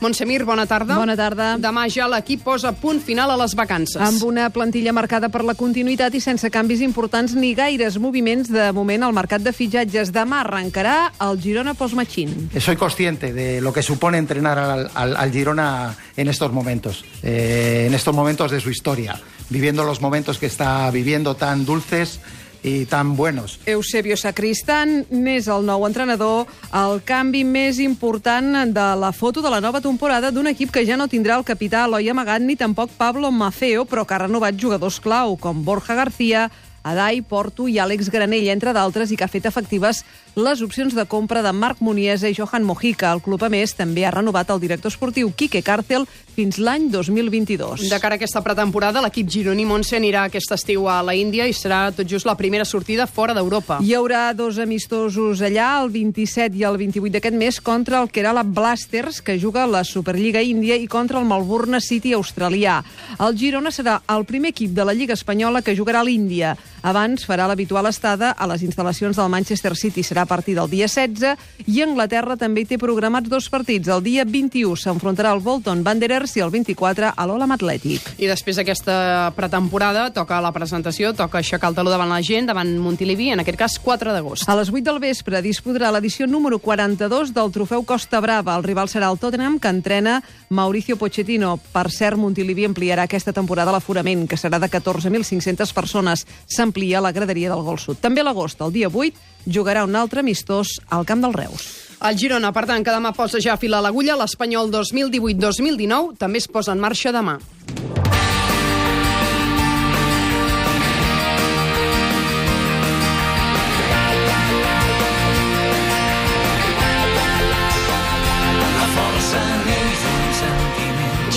Montsemir, 0.00 0.44
bona 0.48 0.64
tarda. 0.64 0.96
Bona 0.96 1.12
tarda. 1.16 1.50
Demà 1.60 1.82
ja 1.92 2.06
l'equip 2.08 2.40
posa 2.42 2.70
punt 2.72 3.02
final 3.04 3.30
a 3.30 3.36
les 3.36 3.52
vacances. 3.54 4.00
Amb 4.00 4.22
una 4.24 4.46
plantilla 4.50 4.94
marcada 4.96 5.28
per 5.28 5.42
la 5.44 5.52
continuïtat 5.54 6.14
i 6.16 6.22
sense 6.24 6.48
canvis 6.50 6.80
importants 6.80 7.34
ni 7.36 7.52
gaires 7.54 7.98
moviments 8.00 8.48
de 8.48 8.70
moment 8.72 9.04
al 9.04 9.12
mercat 9.12 9.44
de 9.44 9.52
fitxatges. 9.52 10.08
Demà 10.16 10.40
arrencarà 10.40 11.12
el 11.28 11.36
Girona 11.42 11.74
Postmachín. 11.74 12.48
Soy 12.58 12.76
consciente 12.80 13.34
de 13.34 13.60
lo 13.60 13.74
que 13.74 13.82
supone 13.82 14.16
entrenar 14.16 14.58
al, 14.58 14.90
al- 14.94 15.16
al 15.16 15.32
Girona 15.32 15.94
en 16.16 16.28
estos 16.28 16.50
momentos, 16.52 17.04
eh, 17.22 17.84
en 17.86 17.92
estos 17.94 18.14
momentos 18.14 18.50
de 18.50 18.60
su 18.60 18.70
historia, 18.70 19.20
viviendo 19.50 19.84
los 19.84 20.00
momentos 20.00 20.38
que 20.38 20.46
está 20.46 20.90
viviendo 20.90 21.34
tan 21.36 21.66
dulces 21.66 22.20
y 22.62 22.86
tan 22.86 23.16
buenos. 23.16 23.58
Eusebio 23.66 24.16
Sacristán 24.16 25.06
n'és 25.10 25.48
el 25.48 25.64
nou 25.66 25.86
entrenador, 25.88 26.46
el 26.76 27.00
canvi 27.06 27.42
més 27.44 27.80
important 27.80 28.72
de 28.74 28.88
la 29.00 29.12
foto 29.16 29.42
de 29.42 29.50
la 29.52 29.60
nova 29.60 29.80
temporada 29.80 30.30
d'un 30.30 30.50
equip 30.50 30.72
que 30.74 30.84
ja 30.86 30.98
no 31.00 31.08
tindrà 31.08 31.38
el 31.38 31.46
capità 31.48 31.86
Eloi 31.88 32.10
Amagat 32.10 32.42
ni 32.44 32.56
tampoc 32.56 32.90
Pablo 32.98 33.30
Mafeo, 33.30 33.86
però 33.88 34.04
que 34.04 34.14
ha 34.14 34.24
renovat 34.26 34.60
jugadors 34.60 35.00
clau 35.00 35.36
com 35.40 35.64
Borja 35.64 35.94
García, 35.94 36.50
Adai, 36.82 37.20
Porto 37.20 37.68
i 37.68 37.76
Àlex 37.78 38.08
Granell, 38.08 38.48
entre 38.48 38.72
d'altres, 38.72 39.10
i 39.12 39.16
que 39.16 39.24
ha 39.24 39.32
fet 39.32 39.46
efectives 39.48 40.04
les 40.36 40.62
opcions 40.62 40.94
de 40.94 41.04
compra 41.10 41.42
de 41.42 41.50
Marc 41.52 41.80
Muniesa 41.80 42.28
i 42.28 42.34
Johan 42.34 42.62
Mojica. 42.64 43.10
El 43.12 43.22
club, 43.22 43.42
a 43.42 43.48
més, 43.50 43.74
també 43.74 44.04
ha 44.06 44.12
renovat 44.14 44.50
el 44.50 44.60
director 44.62 44.92
esportiu 44.92 45.32
Quique 45.34 45.62
Càrtel 45.66 46.06
fins 46.36 46.58
l'any 46.62 46.86
2022. 46.92 47.88
De 47.90 47.98
cara 48.00 48.14
a 48.14 48.20
aquesta 48.20 48.42
pretemporada, 48.44 49.02
l'equip 49.02 49.28
gironí 49.28 49.66
Montse 49.66 49.98
anirà 49.98 50.24
aquest 50.28 50.54
estiu 50.54 50.86
a 50.88 51.00
la 51.02 51.16
Índia 51.18 51.48
i 51.50 51.54
serà 51.56 51.82
tot 51.94 52.08
just 52.08 52.28
la 52.28 52.36
primera 52.38 52.64
sortida 52.64 53.08
fora 53.10 53.34
d'Europa. 53.34 53.80
Hi 53.82 53.92
haurà 53.98 54.30
dos 54.36 54.60
amistosos 54.62 55.42
allà, 55.42 55.72
el 55.82 55.90
27 55.92 56.56
i 56.56 56.64
el 56.64 56.78
28 56.80 57.12
d'aquest 57.18 57.36
mes, 57.36 57.60
contra 57.60 58.00
el 58.00 58.10
Kerala 58.14 58.44
Blasters, 58.46 59.20
que 59.20 59.38
juga 59.40 59.66
la 59.66 59.82
Superliga 59.84 60.42
Índia, 60.42 60.78
i 60.78 60.86
contra 60.86 61.18
el 61.18 61.26
Melbourne 61.28 61.82
City 61.82 62.14
australià. 62.14 62.80
El 63.18 63.36
Girona 63.36 63.74
serà 63.74 64.00
el 64.14 64.24
primer 64.24 64.54
equip 64.54 64.72
de 64.76 64.86
la 64.86 64.94
Lliga 64.94 65.18
Espanyola 65.18 65.62
que 65.62 65.76
jugarà 65.76 66.00
a 66.00 66.06
l'Índia. 66.06 66.54
Abans 66.80 67.26
farà 67.28 67.44
l'habitual 67.50 67.90
estada 67.90 68.30
a 68.32 68.46
les 68.48 68.62
instal·lacions 68.64 69.18
del 69.18 69.28
Manchester 69.28 69.74
City. 69.76 70.04
Serà 70.06 70.19
a 70.20 70.26
partir 70.26 70.54
del 70.56 70.70
dia 70.70 70.88
16 70.88 71.66
i 71.66 71.82
Anglaterra 71.84 72.36
també 72.40 72.64
té 72.68 72.78
programats 72.80 73.28
dos 73.30 73.48
partits. 73.52 73.88
El 73.88 74.02
dia 74.04 74.24
21 74.24 74.76
s'enfrontarà 74.76 75.32
al 75.34 75.42
Bolton 75.44 75.82
Wanderers 75.86 76.36
i 76.36 76.44
el 76.44 76.52
24 76.52 77.12
a 77.16 77.26
l'Olam 77.28 77.54
Atlètic. 77.56 78.06
I 78.18 78.28
després 78.30 78.60
d'aquesta 78.60 79.32
pretemporada 79.36 80.08
toca 80.14 80.40
la 80.42 80.52
presentació, 80.52 81.12
toca 81.16 81.40
aixecar 81.40 81.70
el 81.70 81.78
taló 81.78 81.92
davant 81.92 82.10
la 82.10 82.20
gent, 82.22 82.48
davant 82.50 82.70
Montilivi, 82.80 83.30
en 83.34 83.42
aquest 83.42 83.58
cas 83.58 83.78
4 83.82 84.14
d'agost. 84.14 84.48
A 84.48 84.56
les 84.58 84.70
8 84.72 84.84
del 84.86 85.00
vespre 85.02 85.42
disputarà 85.44 85.92
l'edició 85.94 86.26
número 86.26 86.58
42 86.58 87.34
del 87.34 87.52
trofeu 87.54 87.84
Costa 87.84 88.20
Brava. 88.20 88.56
El 88.56 88.66
rival 88.66 88.88
serà 88.88 89.10
el 89.10 89.18
Tottenham, 89.18 89.58
que 89.58 89.72
entrena 89.72 90.20
Mauricio 90.48 90.96
Pochettino. 90.96 91.56
Per 91.72 91.86
cert, 91.90 92.18
Montilivi 92.20 92.66
ampliarà 92.68 93.06
aquesta 93.08 93.34
temporada 93.36 93.72
l'aforament, 93.74 94.26
que 94.28 94.38
serà 94.40 94.60
de 94.60 94.70
14.500 94.70 95.74
persones. 95.74 96.26
S'amplia 96.46 97.00
la 97.00 97.12
graderia 97.12 97.50
del 97.52 97.64
Gol 97.66 97.78
Sud. 97.78 98.00
També 98.00 98.20
a 98.22 98.28
l'agost, 98.28 98.60
el 98.60 98.72
dia 98.72 98.88
8, 98.88 99.30
jugarà 99.46 99.84
un 99.84 99.96
altre 99.96 100.20
amistós 100.24 100.78
al 100.88 101.06
Camp 101.06 101.24
del 101.24 101.36
Reus. 101.36 101.68
El 102.00 102.16
Girona, 102.16 102.52
per 102.56 102.64
tant, 102.68 102.84
que 102.84 102.94
demà 102.94 103.12
posa 103.12 103.40
ja 103.44 103.58
fil 103.60 103.76
a 103.76 103.82
l'agulla, 103.84 104.16
l'Espanyol 104.16 104.72
2018-2019 104.72 106.16
també 106.20 106.40
es 106.40 106.48
posa 106.48 106.72
en 106.72 106.80
marxa 106.80 107.12
demà. 107.12 107.38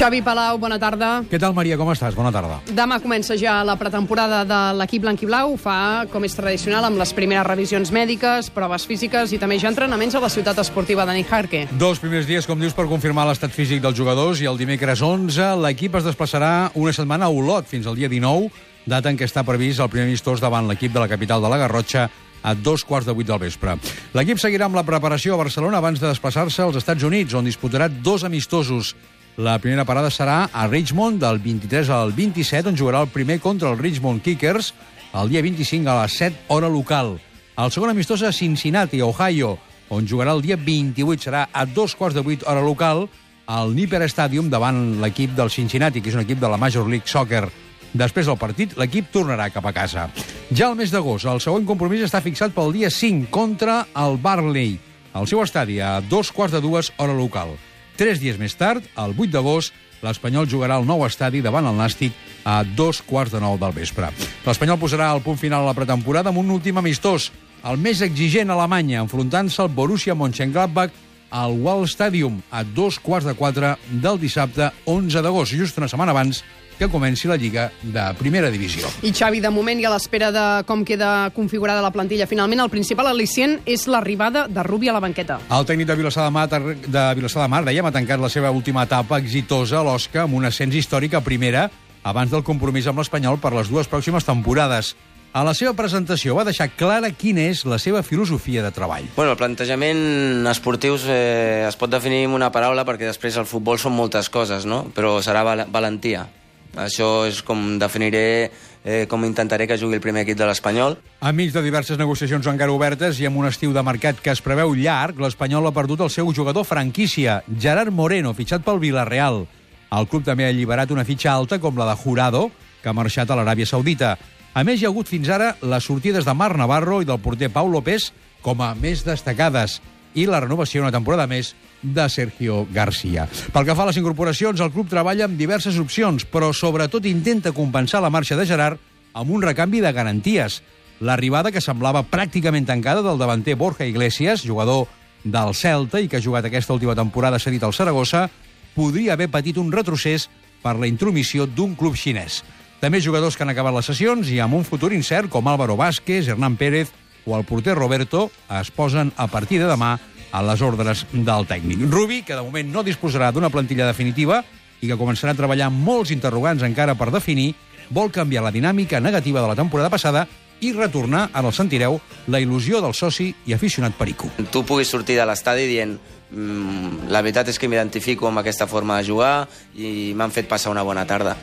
Xavi 0.04 0.20
Palau, 0.20 0.58
bona 0.60 0.76
tarda. 0.76 1.22
Què 1.32 1.40
tal, 1.40 1.54
Maria? 1.56 1.78
Com 1.80 1.88
estàs? 1.94 2.12
Bona 2.12 2.28
tarda. 2.36 2.58
Demà 2.76 2.98
comença 3.00 3.38
ja 3.40 3.54
la 3.64 3.78
pretemporada 3.80 4.42
de 4.44 4.58
l'equip 4.76 5.06
blanquiblau. 5.06 5.54
Fa, 5.56 6.04
com 6.12 6.26
és 6.28 6.36
tradicional, 6.36 6.84
amb 6.90 7.00
les 7.00 7.14
primeres 7.16 7.48
revisions 7.48 7.88
mèdiques, 7.96 8.50
proves 8.52 8.84
físiques 8.84 9.32
i 9.32 9.40
també 9.40 9.56
ja 9.64 9.72
entrenaments 9.72 10.18
a 10.20 10.24
la 10.26 10.28
ciutat 10.34 10.60
esportiva 10.60 11.06
de 11.08 11.16
Nijarque. 11.16 11.62
Dos 11.80 12.04
primers 12.04 12.28
dies, 12.28 12.44
com 12.44 12.60
dius, 12.60 12.76
per 12.76 12.90
confirmar 12.92 13.24
l'estat 13.30 13.56
físic 13.56 13.80
dels 13.80 13.96
jugadors 13.96 14.44
i 14.44 14.50
el 14.52 14.60
dimecres 14.60 15.00
11 15.00 15.54
l'equip 15.64 15.96
es 15.96 16.10
desplaçarà 16.12 16.52
una 16.76 16.92
setmana 16.92 17.32
a 17.32 17.32
Olot 17.32 17.72
fins 17.72 17.88
al 17.88 17.96
dia 17.96 18.12
19, 18.12 18.52
data 18.84 19.08
en 19.08 19.16
què 19.16 19.24
està 19.24 19.48
previst 19.48 19.80
el 19.80 19.88
primer 19.88 20.10
amistós 20.10 20.44
davant 20.44 20.68
l'equip 20.68 20.92
de 20.92 21.00
la 21.00 21.08
capital 21.08 21.40
de 21.40 21.48
la 21.48 21.64
Garrotxa 21.64 22.10
a 22.44 22.54
dos 22.54 22.84
quarts 22.84 23.08
de 23.08 23.16
vuit 23.16 23.28
del 23.28 23.40
vespre. 23.40 23.78
L'equip 24.14 24.38
seguirà 24.42 24.68
amb 24.68 24.76
la 24.76 24.84
preparació 24.84 25.34
a 25.34 25.42
Barcelona 25.46 25.80
abans 25.80 26.04
de 26.04 26.10
desplaçar-se 26.10 26.62
als 26.62 26.78
Estats 26.84 27.08
Units, 27.08 27.34
on 27.40 27.48
disputarà 27.48 27.88
dos 27.88 28.28
amistosos. 28.28 28.94
La 29.36 29.58
primera 29.58 29.82
parada 29.82 30.12
serà 30.14 30.44
a 30.54 30.68
Richmond, 30.68 31.18
del 31.18 31.40
23 31.42 31.90
al 31.90 32.12
27, 32.14 32.70
on 32.70 32.76
jugarà 32.78 33.00
el 33.02 33.10
primer 33.10 33.40
contra 33.42 33.72
el 33.72 33.80
Richmond 33.80 34.22
Kickers, 34.22 34.76
el 35.18 35.32
dia 35.34 35.42
25 35.42 35.90
a 35.90 36.04
les 36.04 36.18
7 36.20 36.54
hora 36.54 36.70
local. 36.70 37.16
El 37.58 37.72
segon 37.74 37.90
amistós 37.90 38.22
a 38.22 38.30
Cincinnati, 38.32 39.02
Ohio, 39.02 39.58
on 39.90 40.06
jugarà 40.06 40.36
el 40.38 40.46
dia 40.46 40.54
28, 40.54 41.26
serà 41.26 41.48
a 41.50 41.66
dos 41.66 41.98
quarts 41.98 42.14
de 42.14 42.22
vuit 42.22 42.46
hora 42.46 42.62
local, 42.62 43.08
al 43.50 43.74
Nipper 43.74 44.06
Stadium 44.06 44.54
davant 44.54 45.02
l'equip 45.02 45.34
del 45.34 45.50
Cincinnati, 45.50 46.06
que 46.06 46.14
és 46.14 46.16
un 46.16 46.28
equip 46.28 46.38
de 46.38 46.54
la 46.54 46.62
Major 46.62 46.86
League 46.86 47.10
Soccer. 47.10 47.48
Després 47.90 48.30
del 48.30 48.38
partit, 48.38 48.78
l'equip 48.78 49.10
tornarà 49.10 49.50
cap 49.50 49.66
a 49.66 49.74
casa. 49.74 50.12
Ja 50.54 50.70
al 50.70 50.78
mes 50.78 50.94
d'agost, 50.94 51.26
el 51.26 51.42
següent 51.42 51.66
compromís 51.66 52.06
està 52.06 52.22
fixat 52.22 52.54
pel 52.54 52.70
dia 52.78 52.94
5 52.94 53.34
contra 53.34 53.88
el 53.98 54.22
Barley, 54.22 54.78
al 55.18 55.26
seu 55.26 55.42
estadi 55.42 55.82
a 55.82 56.02
dos 56.06 56.30
quarts 56.30 56.54
de 56.54 56.62
dues 56.62 56.94
hora 57.02 57.18
local. 57.18 57.58
Tres 57.98 58.20
dies 58.22 58.40
més 58.42 58.56
tard, 58.58 58.86
el 58.98 59.14
8 59.14 59.30
d'agost, 59.34 59.74
l'Espanyol 60.04 60.50
jugarà 60.50 60.80
al 60.80 60.88
nou 60.88 61.06
estadi 61.06 61.44
davant 61.46 61.68
el 61.70 61.78
Nàstic 61.78 62.16
a 62.44 62.64
dos 62.66 63.00
quarts 63.06 63.32
de 63.32 63.40
nou 63.40 63.56
del 63.62 63.76
vespre. 63.76 64.10
L'Espanyol 64.44 64.82
posarà 64.82 65.12
el 65.16 65.24
punt 65.24 65.40
final 65.40 65.64
a 65.64 65.72
la 65.72 65.78
pretemporada 65.78 66.34
amb 66.34 66.42
un 66.42 66.52
últim 66.52 66.82
amistós, 66.82 67.30
el 67.64 67.80
més 67.80 68.02
exigent 68.04 68.52
a 68.52 68.58
Alemanya, 68.58 69.04
enfrontant-se 69.06 69.62
al 69.64 69.72
Borussia 69.72 70.16
Mönchengladbach 70.18 70.92
al 71.34 71.56
Wall 71.64 71.88
Stadium 71.88 72.42
a 72.52 72.62
dos 72.64 73.00
quarts 73.00 73.26
de 73.26 73.34
quatre 73.34 73.76
del 73.90 74.20
dissabte 74.22 74.70
11 74.86 75.24
d'agost, 75.24 75.56
just 75.56 75.80
una 75.80 75.90
setmana 75.90 76.14
abans 76.14 76.44
que 76.78 76.90
comenci 76.92 77.30
la 77.30 77.38
Lliga 77.38 77.70
de 77.82 78.04
Primera 78.20 78.50
Divisió. 78.54 78.90
I 79.04 79.14
Xavi, 79.14 79.42
de 79.44 79.52
moment 79.54 79.80
i 79.80 79.88
a 79.88 79.94
l'espera 79.94 80.32
de 80.34 80.46
com 80.70 80.84
queda 80.88 81.30
configurada 81.36 81.84
la 81.84 81.94
plantilla, 81.94 82.28
finalment 82.30 82.64
el 82.64 82.72
principal 82.74 83.12
al·licient 83.12 83.60
és 83.66 83.88
l'arribada 83.88 84.48
de 84.48 84.66
Rubi 84.66 84.90
a 84.90 84.98
la 84.98 85.04
banqueta. 85.04 85.40
El 85.50 85.70
tècnic 85.70 85.88
de 85.90 85.98
Vilassar 86.00 86.28
de 86.28 86.34
Mar, 86.36 86.48
de 86.50 87.06
Vilassar 87.20 87.46
de 87.46 87.50
Mar 87.52 87.64
dèiem, 87.68 87.86
ha 87.86 87.96
tancat 87.96 88.22
la 88.22 88.32
seva 88.34 88.52
última 88.52 88.84
etapa 88.84 89.22
exitosa 89.22 89.80
a 89.80 89.88
l'Osca 89.88 90.26
amb 90.28 90.38
un 90.40 90.46
ascens 90.50 90.76
històric 90.76 91.16
a 91.18 91.24
primera 91.26 91.70
abans 92.04 92.32
del 92.32 92.44
compromís 92.44 92.88
amb 92.88 93.00
l'Espanyol 93.00 93.40
per 93.40 93.54
les 93.56 93.72
dues 93.72 93.90
pròximes 93.90 94.28
temporades. 94.28 94.94
A 95.34 95.42
la 95.42 95.56
seva 95.58 95.72
presentació 95.74 96.36
va 96.38 96.44
deixar 96.46 96.68
clara 96.78 97.10
quina 97.10 97.48
és 97.50 97.64
la 97.66 97.80
seva 97.82 98.04
filosofia 98.06 98.62
de 98.62 98.70
treball. 98.70 99.08
Bueno, 99.16 99.32
el 99.34 99.40
plantejament 99.40 100.46
esportiu 100.52 101.00
eh, 101.10 101.66
es 101.66 101.80
pot 101.80 101.90
definir 101.90 102.28
amb 102.28 102.38
una 102.38 102.52
paraula 102.54 102.86
perquè 102.86 103.10
després 103.10 103.40
el 103.42 103.50
futbol 103.50 103.82
són 103.82 103.96
moltes 103.98 104.30
coses, 104.30 104.68
no? 104.70 104.84
Però 104.94 105.16
serà 105.26 105.42
val 105.48 105.66
valentia. 105.74 106.28
Això 106.74 107.26
és 107.30 107.44
com 107.46 107.78
definiré, 107.78 108.52
eh, 108.84 109.06
com 109.10 109.24
intentaré 109.26 109.68
que 109.68 109.78
jugui 109.78 110.00
el 110.00 110.02
primer 110.02 110.24
equip 110.24 110.38
de 110.38 110.48
l'Espanyol. 110.50 110.98
Enmig 111.22 111.54
de 111.54 111.62
diverses 111.62 112.00
negociacions 112.00 112.48
encara 112.50 112.74
obertes 112.74 113.20
i 113.22 113.28
amb 113.30 113.38
un 113.38 113.46
estiu 113.46 113.74
de 113.74 113.84
mercat 113.84 114.20
que 114.20 114.32
es 114.34 114.42
preveu 114.42 114.74
llarg, 114.74 115.20
l'Espanyol 115.22 115.68
ha 115.68 115.76
perdut 115.76 116.02
el 116.02 116.10
seu 116.10 116.34
jugador 116.34 116.66
franquícia, 116.66 117.44
Gerard 117.60 117.94
Moreno, 117.94 118.34
fitxat 118.34 118.66
pel 118.66 118.82
Villarreal. 118.82 119.46
El 119.94 120.08
club 120.10 120.26
també 120.26 120.48
ha 120.48 120.50
alliberat 120.50 120.92
una 120.92 121.06
fitxa 121.06 121.32
alta 121.32 121.60
com 121.62 121.78
la 121.78 121.92
de 121.92 121.98
Jurado, 122.02 122.50
que 122.82 122.90
ha 122.90 122.98
marxat 122.98 123.30
a 123.30 123.38
l'Aràbia 123.38 123.70
Saudita. 123.70 124.18
A 124.54 124.64
més, 124.64 124.82
hi 124.82 124.86
ha 124.86 124.90
hagut 124.90 125.08
fins 125.10 125.30
ara 125.30 125.56
les 125.62 125.86
sortides 125.86 126.26
de 126.26 126.34
Marc 126.34 126.58
Navarro 126.58 127.02
i 127.02 127.06
del 127.06 127.22
porter 127.22 127.50
Pau 127.54 127.70
López 127.70 128.12
com 128.42 128.62
a 128.62 128.74
més 128.76 129.06
destacades 129.06 129.80
i 130.14 130.26
la 130.30 130.42
renovació 130.44 130.82
una 130.84 130.92
temporada 130.94 131.26
més 131.30 131.54
de 131.84 132.08
Sergio 132.10 132.66
García. 132.72 133.28
Pel 133.54 133.68
que 133.68 133.76
fa 133.76 133.84
a 133.84 133.92
les 133.92 134.00
incorporacions, 134.00 134.64
el 134.64 134.72
club 134.72 134.90
treballa 134.90 135.28
amb 135.28 135.38
diverses 135.38 135.78
opcions, 135.78 136.26
però 136.26 136.54
sobretot 136.56 137.06
intenta 137.06 137.54
compensar 137.54 138.02
la 138.02 138.10
marxa 138.10 138.40
de 138.40 138.48
Gerard 138.48 138.82
amb 139.14 139.30
un 139.30 139.44
recanvi 139.44 139.84
de 139.84 139.92
garanties. 139.94 140.62
L'arribada 141.04 141.52
que 141.52 141.62
semblava 141.62 142.06
pràcticament 142.08 142.66
tancada 142.66 143.04
del 143.04 143.20
davanter 143.20 143.58
Borja 143.60 143.86
Iglesias, 143.86 144.48
jugador 144.48 144.88
del 145.24 145.54
Celta 145.54 146.00
i 146.00 146.08
que 146.08 146.18
ha 146.18 146.24
jugat 146.24 146.48
aquesta 146.48 146.74
última 146.74 146.96
temporada 146.96 147.40
cedit 147.40 147.64
al 147.64 147.76
Saragossa, 147.76 148.30
podria 148.74 149.14
haver 149.14 149.30
patit 149.30 149.60
un 149.60 149.72
retrocés 149.72 150.30
per 150.64 150.78
la 150.80 150.88
intromissió 150.88 151.46
d'un 151.46 151.76
club 151.76 152.00
xinès. 152.00 152.42
També 152.80 153.00
jugadors 153.00 153.38
que 153.38 153.46
han 153.46 153.52
acabat 153.54 153.76
les 153.76 153.88
sessions 153.88 154.28
i 154.32 154.42
amb 154.44 154.58
un 154.58 154.66
futur 154.68 154.92
incert 154.96 155.30
com 155.32 155.48
Álvaro 155.48 155.78
Vázquez, 155.80 156.28
Hernán 156.28 156.58
Pérez 156.60 156.92
o 157.26 157.38
el 157.38 157.46
porter 157.46 157.76
Roberto 157.78 158.30
es 158.60 158.72
posen 158.72 159.14
a 159.16 159.28
partir 159.28 159.62
de 159.62 159.70
demà 159.70 159.96
a 160.34 160.42
les 160.42 160.62
ordres 160.66 161.06
del 161.14 161.48
tècnic. 161.48 161.86
Rubi, 161.92 162.24
que 162.26 162.36
de 162.36 162.42
moment 162.42 162.72
no 162.74 162.84
disposarà 162.84 163.32
d'una 163.32 163.52
plantilla 163.54 163.88
definitiva 163.88 164.42
i 164.82 164.90
que 164.90 164.98
començarà 165.00 165.32
a 165.32 165.40
treballar 165.40 165.70
amb 165.70 165.86
molts 165.86 166.12
interrogants 166.12 166.66
encara 166.66 166.98
per 167.00 167.12
definir, 167.14 167.54
vol 167.94 168.12
canviar 168.12 168.44
la 168.44 168.52
dinàmica 168.52 169.00
negativa 169.00 169.42
de 169.42 169.52
la 169.52 169.60
temporada 169.60 169.92
passada 169.94 170.26
i 170.64 170.72
retornar, 170.72 171.28
ara 171.34 171.50
el 171.50 171.56
sentireu, 171.56 172.00
la 172.32 172.40
il·lusió 172.40 172.82
del 172.82 172.96
soci 172.96 173.30
i 173.46 173.54
aficionat 173.54 173.98
Perico. 174.00 174.32
Tu 174.52 174.64
puguis 174.64 174.90
sortir 174.90 175.18
de 175.20 175.28
l'estadi 175.28 175.68
dient 175.68 175.98
mm, 176.32 177.12
la 177.12 177.22
veritat 177.22 177.52
és 177.52 177.60
que 177.60 177.70
m'identifico 177.70 178.30
amb 178.30 178.42
aquesta 178.42 178.68
forma 178.72 178.98
de 179.00 179.08
jugar 179.12 179.36
i 179.76 180.14
m'han 180.16 180.34
fet 180.34 180.48
passar 180.50 180.72
una 180.72 180.86
bona 180.88 181.06
tarda. 181.06 181.36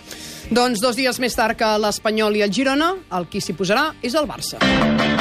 Doncs 0.50 0.80
dos 0.82 0.97
dies 0.99 1.20
més 1.23 1.37
tard 1.37 1.59
que 1.59 1.68
l'Espanyol 1.78 2.40
i 2.40 2.47
el 2.47 2.54
Girona, 2.54 2.94
el 3.14 3.28
qui 3.30 3.44
s'hi 3.44 3.54
posarà 3.54 3.90
és 4.02 4.16
el 4.18 4.26
Barça. 4.26 5.19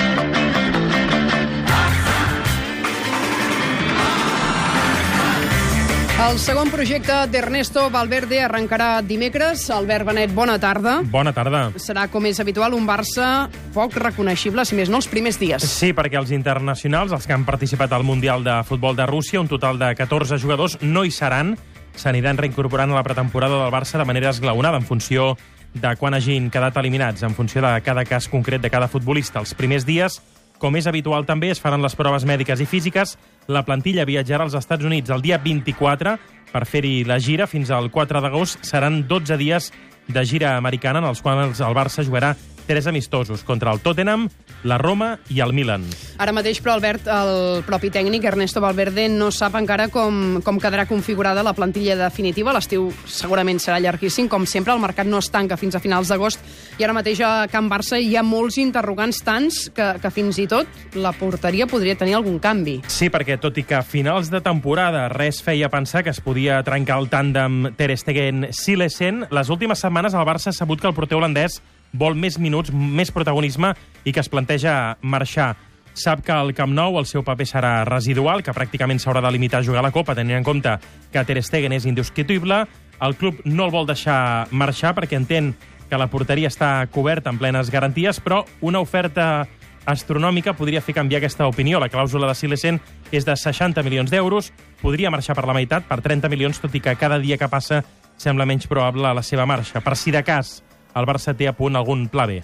El 6.19 6.35
segon 6.35 6.67
projecte 6.67 7.15
d'Ernesto 7.31 7.85
Valverde 7.93 8.41
arrencarà 8.43 8.99
dimecres. 9.07 9.61
Albert 9.71 10.03
Benet, 10.09 10.33
bona 10.35 10.57
tarda. 10.59 10.97
Bona 11.07 11.31
tarda. 11.31 11.61
Serà, 11.79 12.09
com 12.11 12.25
és 12.27 12.41
habitual, 12.43 12.75
un 12.75 12.83
Barça 12.85 13.47
poc 13.71 13.95
reconeixible, 14.03 14.65
si 14.67 14.75
més 14.75 14.91
no, 14.91 14.99
els 14.99 15.07
primers 15.07 15.39
dies. 15.39 15.63
Sí, 15.63 15.93
perquè 15.95 16.19
els 16.19 16.33
internacionals, 16.35 17.13
els 17.15 17.23
que 17.25 17.37
han 17.37 17.45
participat 17.47 17.95
al 17.95 18.03
Mundial 18.03 18.43
de 18.43 18.57
Futbol 18.67 18.99
de 18.99 19.07
Rússia, 19.07 19.39
un 19.39 19.47
total 19.47 19.79
de 19.79 19.93
14 19.95 20.41
jugadors, 20.43 20.75
no 20.83 21.05
hi 21.07 21.15
seran. 21.15 21.55
S'aniran 21.95 22.37
reincorporant 22.37 22.91
a 22.91 22.99
la 22.99 23.05
pretemporada 23.07 23.63
del 23.63 23.71
Barça 23.71 23.97
de 23.97 24.05
manera 24.05 24.35
esglaonada 24.35 24.83
en 24.83 24.85
funció 24.85 25.37
de 25.73 25.95
quan 25.95 26.19
hagin 26.19 26.51
quedat 26.51 26.75
eliminats, 26.83 27.23
en 27.23 27.37
funció 27.37 27.63
de 27.63 27.79
cada 27.79 28.03
cas 28.03 28.27
concret 28.27 28.59
de 28.59 28.69
cada 28.69 28.91
futbolista. 28.91 29.39
Els 29.39 29.55
primers 29.55 29.87
dies 29.87 30.19
com 30.59 30.75
és 30.75 30.87
habitual 30.87 31.25
també, 31.25 31.49
es 31.53 31.61
faran 31.63 31.81
les 31.81 31.95
proves 31.95 32.25
mèdiques 32.27 32.61
i 32.61 32.67
físiques. 32.69 33.15
La 33.47 33.63
plantilla 33.65 34.05
viatjarà 34.05 34.45
als 34.45 34.57
Estats 34.59 34.85
Units 34.85 35.09
el 35.09 35.23
dia 35.25 35.39
24 35.41 36.17
per 36.51 36.65
fer-hi 36.67 37.03
la 37.07 37.19
gira. 37.23 37.47
Fins 37.47 37.71
al 37.71 37.89
4 37.91 38.21
d'agost 38.21 38.67
seran 38.67 39.05
12 39.07 39.39
dies 39.39 39.71
de 40.09 40.25
gira 40.25 40.55
americana 40.57 40.99
en 40.99 41.09
els 41.09 41.21
quals 41.21 41.61
el 41.61 41.77
Barça 41.77 42.05
jugarà 42.05 42.35
tres 42.69 42.85
amistosos 42.85 43.41
contra 43.43 43.73
el 43.73 43.79
Tottenham, 43.79 44.27
la 44.61 44.77
Roma 44.77 45.17
i 45.33 45.39
el 45.41 45.53
Milan. 45.57 45.87
Ara 46.21 46.29
mateix, 46.37 46.59
però, 46.61 46.75
Albert, 46.75 47.07
el 47.09 47.63
propi 47.65 47.89
tècnic, 47.89 48.27
Ernesto 48.29 48.61
Valverde, 48.61 49.07
no 49.09 49.31
sap 49.33 49.55
encara 49.57 49.87
com, 49.89 50.37
com 50.45 50.59
quedarà 50.61 50.85
configurada 50.85 51.41
la 51.41 51.55
plantilla 51.57 51.95
definitiva. 51.97 52.53
L'estiu 52.53 52.91
segurament 53.09 53.57
serà 53.57 53.79
llarguíssim. 53.81 54.27
Com 54.29 54.45
sempre, 54.45 54.75
el 54.75 54.83
mercat 54.83 55.09
no 55.09 55.17
es 55.17 55.31
tanca 55.33 55.57
fins 55.57 55.73
a 55.73 55.81
finals 55.81 56.11
d'agost 56.13 56.45
i 56.77 56.85
ara 56.85 56.93
mateix 56.93 57.23
a 57.25 57.31
Can 57.49 57.71
Barça 57.73 57.97
hi 57.97 58.13
ha 58.13 58.21
molts 58.21 58.59
interrogants 58.61 59.23
tants 59.25 59.63
que, 59.73 59.89
que 59.97 60.13
fins 60.13 60.37
i 60.37 60.45
tot 60.53 60.93
la 60.93 61.15
porteria 61.17 61.65
podria 61.65 61.97
tenir 61.97 62.19
algun 62.19 62.37
canvi. 62.37 62.77
Sí, 62.85 63.09
perquè 63.09 63.39
tot 63.41 63.57
i 63.57 63.65
que 63.65 63.79
a 63.79 63.81
finals 63.81 64.29
de 64.29 64.43
temporada 64.45 65.07
res 65.09 65.41
feia 65.41 65.73
pensar 65.73 66.05
que 66.05 66.13
es 66.13 66.21
podia 66.21 66.61
trencar 66.61 67.01
el 67.01 67.09
tàndem 67.09 67.73
Ter 67.81 67.89
Stegen-Silesen, 67.97 69.25
les 69.33 69.49
últimes 69.49 69.81
setmanes 69.81 70.13
el 70.13 70.29
Barça 70.29 70.53
ha 70.53 70.57
sabut 70.61 70.77
que 70.77 70.91
el 70.91 70.93
porter 70.93 71.17
holandès 71.17 71.57
vol 71.93 72.15
més 72.15 72.37
minuts, 72.39 72.71
més 72.73 73.11
protagonisme 73.11 73.73
i 74.05 74.13
que 74.13 74.21
es 74.21 74.29
planteja 74.29 74.97
marxar. 75.01 75.55
Sap 75.93 76.21
que 76.23 76.31
al 76.31 76.53
Camp 76.55 76.71
Nou 76.71 76.99
el 76.99 77.07
seu 77.09 77.23
paper 77.25 77.47
serà 77.49 77.71
residual, 77.87 78.43
que 78.45 78.53
pràcticament 78.55 79.01
s'haurà 79.01 79.23
de 79.25 79.31
limitar 79.33 79.59
a 79.59 79.65
jugar 79.65 79.83
la 79.83 79.91
Copa, 79.91 80.15
tenint 80.15 80.37
en 80.37 80.45
compte 80.47 80.77
que 81.11 81.25
Ter 81.25 81.41
Stegen 81.43 81.73
és 81.75 81.87
indiscutible. 81.89 82.63
El 83.01 83.15
club 83.15 83.41
no 83.45 83.65
el 83.65 83.73
vol 83.73 83.87
deixar 83.89 84.47
marxar 84.51 84.93
perquè 84.95 85.17
entén 85.17 85.53
que 85.89 85.97
la 85.97 86.07
porteria 86.07 86.51
està 86.51 86.85
coberta 86.93 87.31
amb 87.33 87.41
plenes 87.41 87.71
garanties, 87.73 88.21
però 88.21 88.43
una 88.61 88.79
oferta 88.79 89.47
astronòmica 89.89 90.53
podria 90.53 90.83
fer 90.85 90.93
canviar 90.93 91.19
aquesta 91.19 91.47
opinió. 91.49 91.79
La 91.81 91.89
clàusula 91.89 92.29
de 92.29 92.37
Silesen 92.37 92.79
és 93.11 93.25
de 93.25 93.35
60 93.35 93.83
milions 93.83 94.11
d'euros, 94.13 94.53
podria 94.83 95.09
marxar 95.09 95.35
per 95.35 95.47
la 95.49 95.57
meitat, 95.57 95.87
per 95.89 96.01
30 96.05 96.29
milions, 96.29 96.61
tot 96.61 96.75
i 96.75 96.83
que 96.83 96.95
cada 96.95 97.17
dia 97.19 97.39
que 97.41 97.49
passa 97.49 97.81
sembla 98.19 98.45
menys 98.45 98.67
probable 98.67 99.13
la 99.15 99.23
seva 99.23 99.47
marxa. 99.49 99.81
Per 99.81 99.95
si 99.97 100.11
de 100.13 100.21
cas 100.23 100.59
el 100.95 101.05
Barça 101.09 101.35
té 101.37 101.47
a 101.49 101.53
punt 101.53 101.75
algun 101.75 102.07
pla 102.09 102.25
B. 102.29 102.41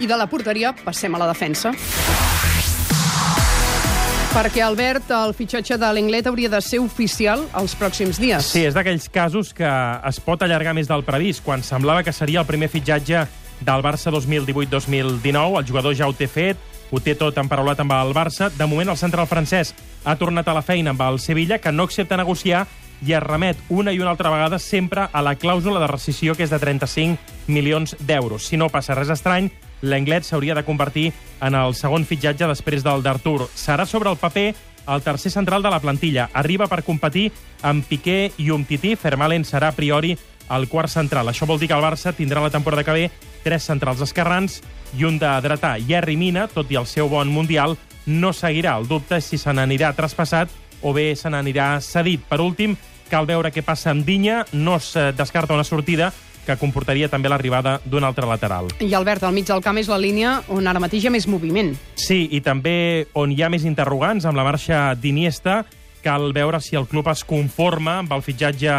I 0.00 0.08
de 0.08 0.16
la 0.16 0.28
porteria 0.30 0.74
passem 0.84 1.14
a 1.14 1.20
la 1.20 1.28
defensa. 1.30 1.74
Perquè, 4.30 4.60
Albert, 4.62 5.08
el 5.10 5.32
fitxatge 5.34 5.74
de 5.74 5.88
l'Inglet 5.90 6.28
hauria 6.30 6.48
de 6.52 6.60
ser 6.62 6.78
oficial 6.78 7.42
els 7.58 7.72
pròxims 7.74 8.20
dies. 8.22 8.46
Sí, 8.52 8.62
és 8.68 8.76
d'aquells 8.76 9.08
casos 9.10 9.50
que 9.56 9.66
es 10.06 10.20
pot 10.22 10.44
allargar 10.46 10.70
més 10.78 10.86
del 10.86 11.02
previst. 11.02 11.42
Quan 11.42 11.64
semblava 11.66 12.04
que 12.06 12.14
seria 12.14 12.44
el 12.44 12.46
primer 12.46 12.70
fitxatge 12.70 13.24
del 13.60 13.82
Barça 13.82 14.12
2018-2019, 14.14 15.58
el 15.58 15.66
jugador 15.66 15.96
ja 15.98 16.06
ho 16.06 16.14
té 16.14 16.30
fet, 16.30 16.62
ho 16.94 17.00
té 17.02 17.16
tot 17.18 17.42
emparaulat 17.42 17.82
amb 17.82 17.96
el 17.98 18.14
Barça. 18.14 18.52
De 18.54 18.70
moment, 18.70 18.94
el 18.94 19.00
central 19.02 19.26
francès 19.26 19.74
ha 20.04 20.14
tornat 20.16 20.46
a 20.46 20.54
la 20.54 20.62
feina 20.62 20.94
amb 20.94 21.02
el 21.10 21.18
Sevilla, 21.18 21.58
que 21.58 21.74
no 21.74 21.90
accepta 21.90 22.16
negociar 22.16 22.68
i 23.06 23.14
es 23.16 23.22
remet 23.22 23.58
una 23.68 23.92
i 23.92 24.00
una 24.00 24.10
altra 24.10 24.30
vegada 24.30 24.58
sempre 24.58 25.08
a 25.12 25.22
la 25.22 25.36
clàusula 25.38 25.80
de 25.80 25.88
rescisió, 25.90 26.34
que 26.34 26.44
és 26.44 26.50
de 26.52 26.58
35 26.58 27.18
milions 27.48 27.96
d'euros. 27.98 28.46
Si 28.46 28.56
no 28.56 28.68
passa 28.68 28.94
res 28.94 29.10
estrany, 29.10 29.50
l'Englet 29.82 30.26
s'hauria 30.26 30.54
de 30.54 30.64
convertir 30.64 31.10
en 31.40 31.56
el 31.56 31.74
segon 31.74 32.04
fitxatge 32.04 32.48
després 32.50 32.84
del 32.84 33.02
d'Artur. 33.02 33.48
Serà 33.56 33.86
sobre 33.86 34.10
el 34.10 34.20
paper 34.20 34.52
el 34.90 35.02
tercer 35.02 35.30
central 35.30 35.62
de 35.62 35.70
la 35.70 35.80
plantilla. 35.80 36.28
Arriba 36.32 36.66
per 36.66 36.82
competir 36.82 37.30
amb 37.62 37.84
Piqué 37.86 38.32
i 38.38 38.50
Umtiti. 38.50 38.96
Fermalen 38.96 39.44
serà 39.44 39.70
a 39.70 39.76
priori 39.76 40.16
el 40.50 40.66
quart 40.68 40.90
central. 40.90 41.28
Això 41.30 41.46
vol 41.46 41.60
dir 41.60 41.68
que 41.70 41.76
el 41.78 41.84
Barça 41.84 42.14
tindrà 42.16 42.42
la 42.42 42.50
temporada 42.50 42.84
que 42.84 42.96
ve 42.96 43.10
tres 43.44 43.68
centrals 43.70 44.02
esquerrans 44.02 44.60
i 44.98 45.04
un 45.06 45.18
de 45.18 45.30
dretà. 45.44 45.76
Jerry 45.78 46.16
Mina, 46.16 46.48
tot 46.48 46.70
i 46.70 46.78
el 46.80 46.88
seu 46.90 47.08
bon 47.08 47.30
mundial, 47.30 47.76
no 48.06 48.32
seguirà. 48.32 48.76
El 48.78 48.88
dubte 48.88 49.20
és 49.20 49.30
si 49.30 49.38
se 49.38 49.52
n'anirà 49.54 49.94
traspassat 49.94 50.50
o 50.82 50.92
bé 50.96 51.14
se 51.16 51.30
n'anirà 51.30 51.78
cedit. 51.84 52.24
Per 52.26 52.40
últim, 52.40 52.76
cal 53.10 53.26
veure 53.28 53.50
què 53.52 53.64
passa 53.66 53.90
amb 53.92 54.06
Dinya. 54.06 54.44
No 54.52 54.78
es 54.78 54.94
eh, 54.96 55.10
descarta 55.16 55.54
una 55.54 55.66
sortida 55.66 56.12
que 56.46 56.56
comportaria 56.56 57.10
també 57.12 57.28
l'arribada 57.28 57.78
d'un 57.84 58.04
altre 58.06 58.26
lateral. 58.26 58.70
I 58.80 58.94
Albert, 58.96 59.26
al 59.26 59.34
mig 59.36 59.46
del 59.48 59.62
camp 59.62 59.78
és 59.78 59.90
la 59.90 59.98
línia 60.00 60.38
on 60.48 60.66
ara 60.66 60.80
mateix 60.82 61.04
hi 61.04 61.10
ha 61.10 61.14
més 61.14 61.28
moviment. 61.28 61.74
Sí, 62.00 62.24
i 62.32 62.40
també 62.40 63.06
on 63.18 63.34
hi 63.34 63.42
ha 63.42 63.50
més 63.52 63.66
interrogants 63.68 64.24
amb 64.26 64.40
la 64.40 64.46
marxa 64.46 64.94
d'Iniesta, 64.96 65.62
cal 66.02 66.32
veure 66.32 66.62
si 66.64 66.78
el 66.80 66.88
club 66.88 67.10
es 67.12 67.26
conforma 67.28 67.98
amb 68.00 68.12
el 68.16 68.24
fitxatge 68.24 68.76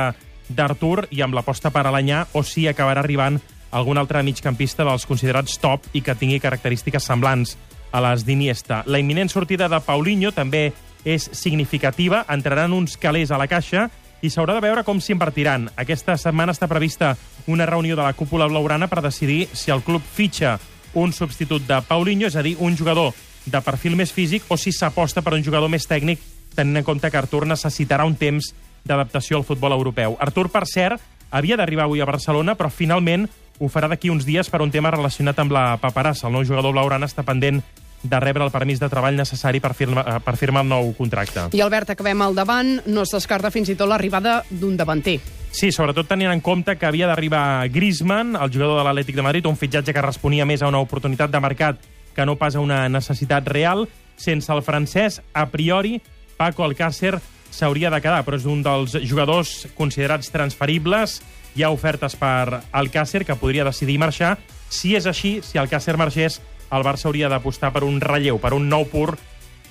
d'Artur 0.52 1.08
i 1.13 1.22
amb 1.22 1.38
l'aposta 1.38 1.72
per 1.72 1.86
Alanyà 1.86 2.26
o 2.34 2.41
si 2.44 2.65
acabarà 2.67 3.04
arribant 3.06 3.38
algun 3.72 4.02
altre 4.02 4.24
migcampista 4.26 4.84
dels 4.84 5.06
considerats 5.08 5.60
top 5.62 5.86
i 5.94 6.02
que 6.04 6.17
tingui 6.17 6.41
característiques 6.44 7.06
semblants 7.08 7.56
a 7.91 8.02
les 8.04 8.26
d'Iniesta. 8.26 8.82
La 8.88 9.00
imminent 9.00 9.30
sortida 9.32 9.70
de 9.72 9.80
Paulinho 9.86 10.32
també 10.36 10.72
és 11.06 11.30
significativa. 11.34 12.26
Entraran 12.30 12.74
uns 12.74 12.98
calés 12.98 13.32
a 13.32 13.39
la 13.39 13.48
caixa 13.52 13.89
i 14.22 14.30
s'haurà 14.30 14.56
de 14.58 14.64
veure 14.64 14.84
com 14.88 15.02
s'invertiran. 15.02 15.70
Aquesta 15.76 16.18
setmana 16.18 16.54
està 16.56 16.70
prevista 16.70 17.16
una 17.48 17.66
reunió 17.66 17.96
de 17.98 18.06
la 18.06 18.14
cúpula 18.14 18.48
blaurana 18.48 18.88
per 18.88 19.02
decidir 19.02 19.48
si 19.54 19.72
el 19.72 19.84
club 19.84 20.02
fitxa 20.02 20.60
un 20.94 21.14
substitut 21.14 21.66
de 21.68 21.80
Paulinho, 21.88 22.28
és 22.28 22.36
a 22.36 22.44
dir, 22.44 22.58
un 22.60 22.76
jugador 22.78 23.14
de 23.46 23.62
perfil 23.66 23.96
més 23.96 24.12
físic, 24.14 24.44
o 24.50 24.58
si 24.58 24.74
s'aposta 24.76 25.24
per 25.24 25.34
un 25.34 25.44
jugador 25.44 25.72
més 25.72 25.88
tècnic, 25.88 26.20
tenint 26.56 26.82
en 26.82 26.86
compte 26.86 27.10
que 27.10 27.18
Artur 27.18 27.46
necessitarà 27.48 28.06
un 28.06 28.18
temps 28.20 28.52
d'adaptació 28.84 29.40
al 29.40 29.48
futbol 29.48 29.74
europeu. 29.74 30.18
Artur, 30.20 30.50
per 30.52 30.66
cert, 30.68 31.02
havia 31.32 31.58
d'arribar 31.58 31.88
avui 31.88 32.02
a 32.02 32.10
Barcelona, 32.10 32.58
però 32.60 32.70
finalment 32.70 33.28
ho 33.62 33.70
farà 33.70 33.88
d'aquí 33.88 34.10
uns 34.10 34.26
dies 34.26 34.50
per 34.50 34.62
un 34.62 34.72
tema 34.74 34.92
relacionat 34.92 35.40
amb 35.40 35.54
la 35.54 35.78
paperassa. 35.82 36.28
El 36.28 36.34
nou 36.34 36.46
jugador 36.46 36.74
blaurana 36.74 37.08
està 37.08 37.24
pendent 37.24 37.62
de 38.04 38.20
rebre 38.20 38.44
el 38.44 38.52
permís 38.52 38.80
de 38.80 38.90
treball 38.90 39.16
necessari 39.16 39.60
per 39.62 39.74
firma, 39.78 40.02
eh, 40.02 40.20
per 40.24 40.36
firmar 40.38 40.64
el 40.64 40.70
nou 40.70 40.94
contracte. 40.98 41.50
I 41.54 41.62
Albert, 41.62 41.92
acabem 41.94 42.22
al 42.22 42.36
davant. 42.36 42.80
No 42.86 43.04
es 43.06 43.14
descarta 43.14 43.52
fins 43.52 43.70
i 43.70 43.76
tot 43.76 43.90
l'arribada 43.90 44.42
d'un 44.50 44.78
davanter. 44.78 45.20
Sí, 45.52 45.72
sobretot 45.72 46.08
tenint 46.08 46.32
en 46.32 46.42
compte 46.42 46.78
que 46.80 46.88
havia 46.88 47.10
d'arribar 47.10 47.68
Griezmann, 47.70 48.36
el 48.36 48.54
jugador 48.54 48.80
de 48.80 48.86
l'Atlètic 48.88 49.16
de 49.16 49.26
Madrid, 49.26 49.46
un 49.46 49.58
fitxatge 49.60 49.94
que 49.94 50.02
responia 50.02 50.46
més 50.46 50.62
a 50.62 50.70
una 50.72 50.80
oportunitat 50.80 51.32
de 51.32 51.42
mercat 51.44 51.82
que 52.16 52.26
no 52.26 52.38
pas 52.38 52.56
a 52.56 52.64
una 52.64 52.88
necessitat 52.90 53.48
real. 53.48 53.88
Sense 54.16 54.52
el 54.54 54.64
francès, 54.64 55.22
a 55.34 55.48
priori, 55.52 56.02
Paco 56.38 56.64
Alcácer 56.64 57.20
s'hauria 57.52 57.92
de 57.92 58.00
quedar, 58.02 58.24
però 58.26 58.40
és 58.40 58.48
un 58.48 58.64
dels 58.64 58.96
jugadors 59.04 59.68
considerats 59.76 60.32
transferibles. 60.32 61.20
Hi 61.56 61.64
ha 61.64 61.72
ofertes 61.74 62.16
per 62.16 62.62
Alcácer, 62.72 63.26
que 63.26 63.36
podria 63.36 63.68
decidir 63.68 64.00
marxar. 64.00 64.38
Si 64.72 64.96
és 64.96 65.06
així, 65.06 65.42
si 65.44 65.60
Alcácer 65.60 65.98
marxés, 66.00 66.40
el 66.72 66.86
Barça 66.88 67.10
hauria 67.10 67.30
d'apostar 67.30 67.72
per 67.76 67.84
un 67.84 68.00
relleu, 68.02 68.40
per 68.40 68.54
un 68.56 68.70
nou 68.70 68.88
pur, 68.90 69.16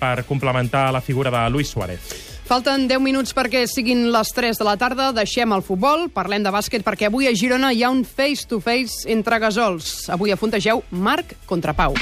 per 0.01 0.25
complementar 0.29 0.91
la 0.93 1.01
figura 1.01 1.31
de 1.31 1.49
Luis 1.51 1.69
Suárez. 1.69 2.31
Falten 2.51 2.89
10 2.91 2.99
minuts 3.05 3.35
perquè 3.37 3.63
siguin 3.71 4.09
les 4.11 4.33
3 4.35 4.59
de 4.59 4.67
la 4.67 4.75
tarda. 4.81 5.13
Deixem 5.15 5.53
el 5.55 5.63
futbol, 5.63 6.09
parlem 6.11 6.43
de 6.43 6.51
bàsquet, 6.51 6.83
perquè 6.83 7.07
avui 7.07 7.31
a 7.31 7.35
Girona 7.37 7.71
hi 7.71 7.85
ha 7.85 7.93
un 7.95 8.03
face-to-face 8.05 9.07
-face 9.07 9.13
entre 9.13 9.39
gasols. 9.39 10.11
Avui 10.11 10.33
afuntegeu 10.33 10.83
Marc 10.91 11.37
contra 11.47 11.73
Pau. 11.73 11.95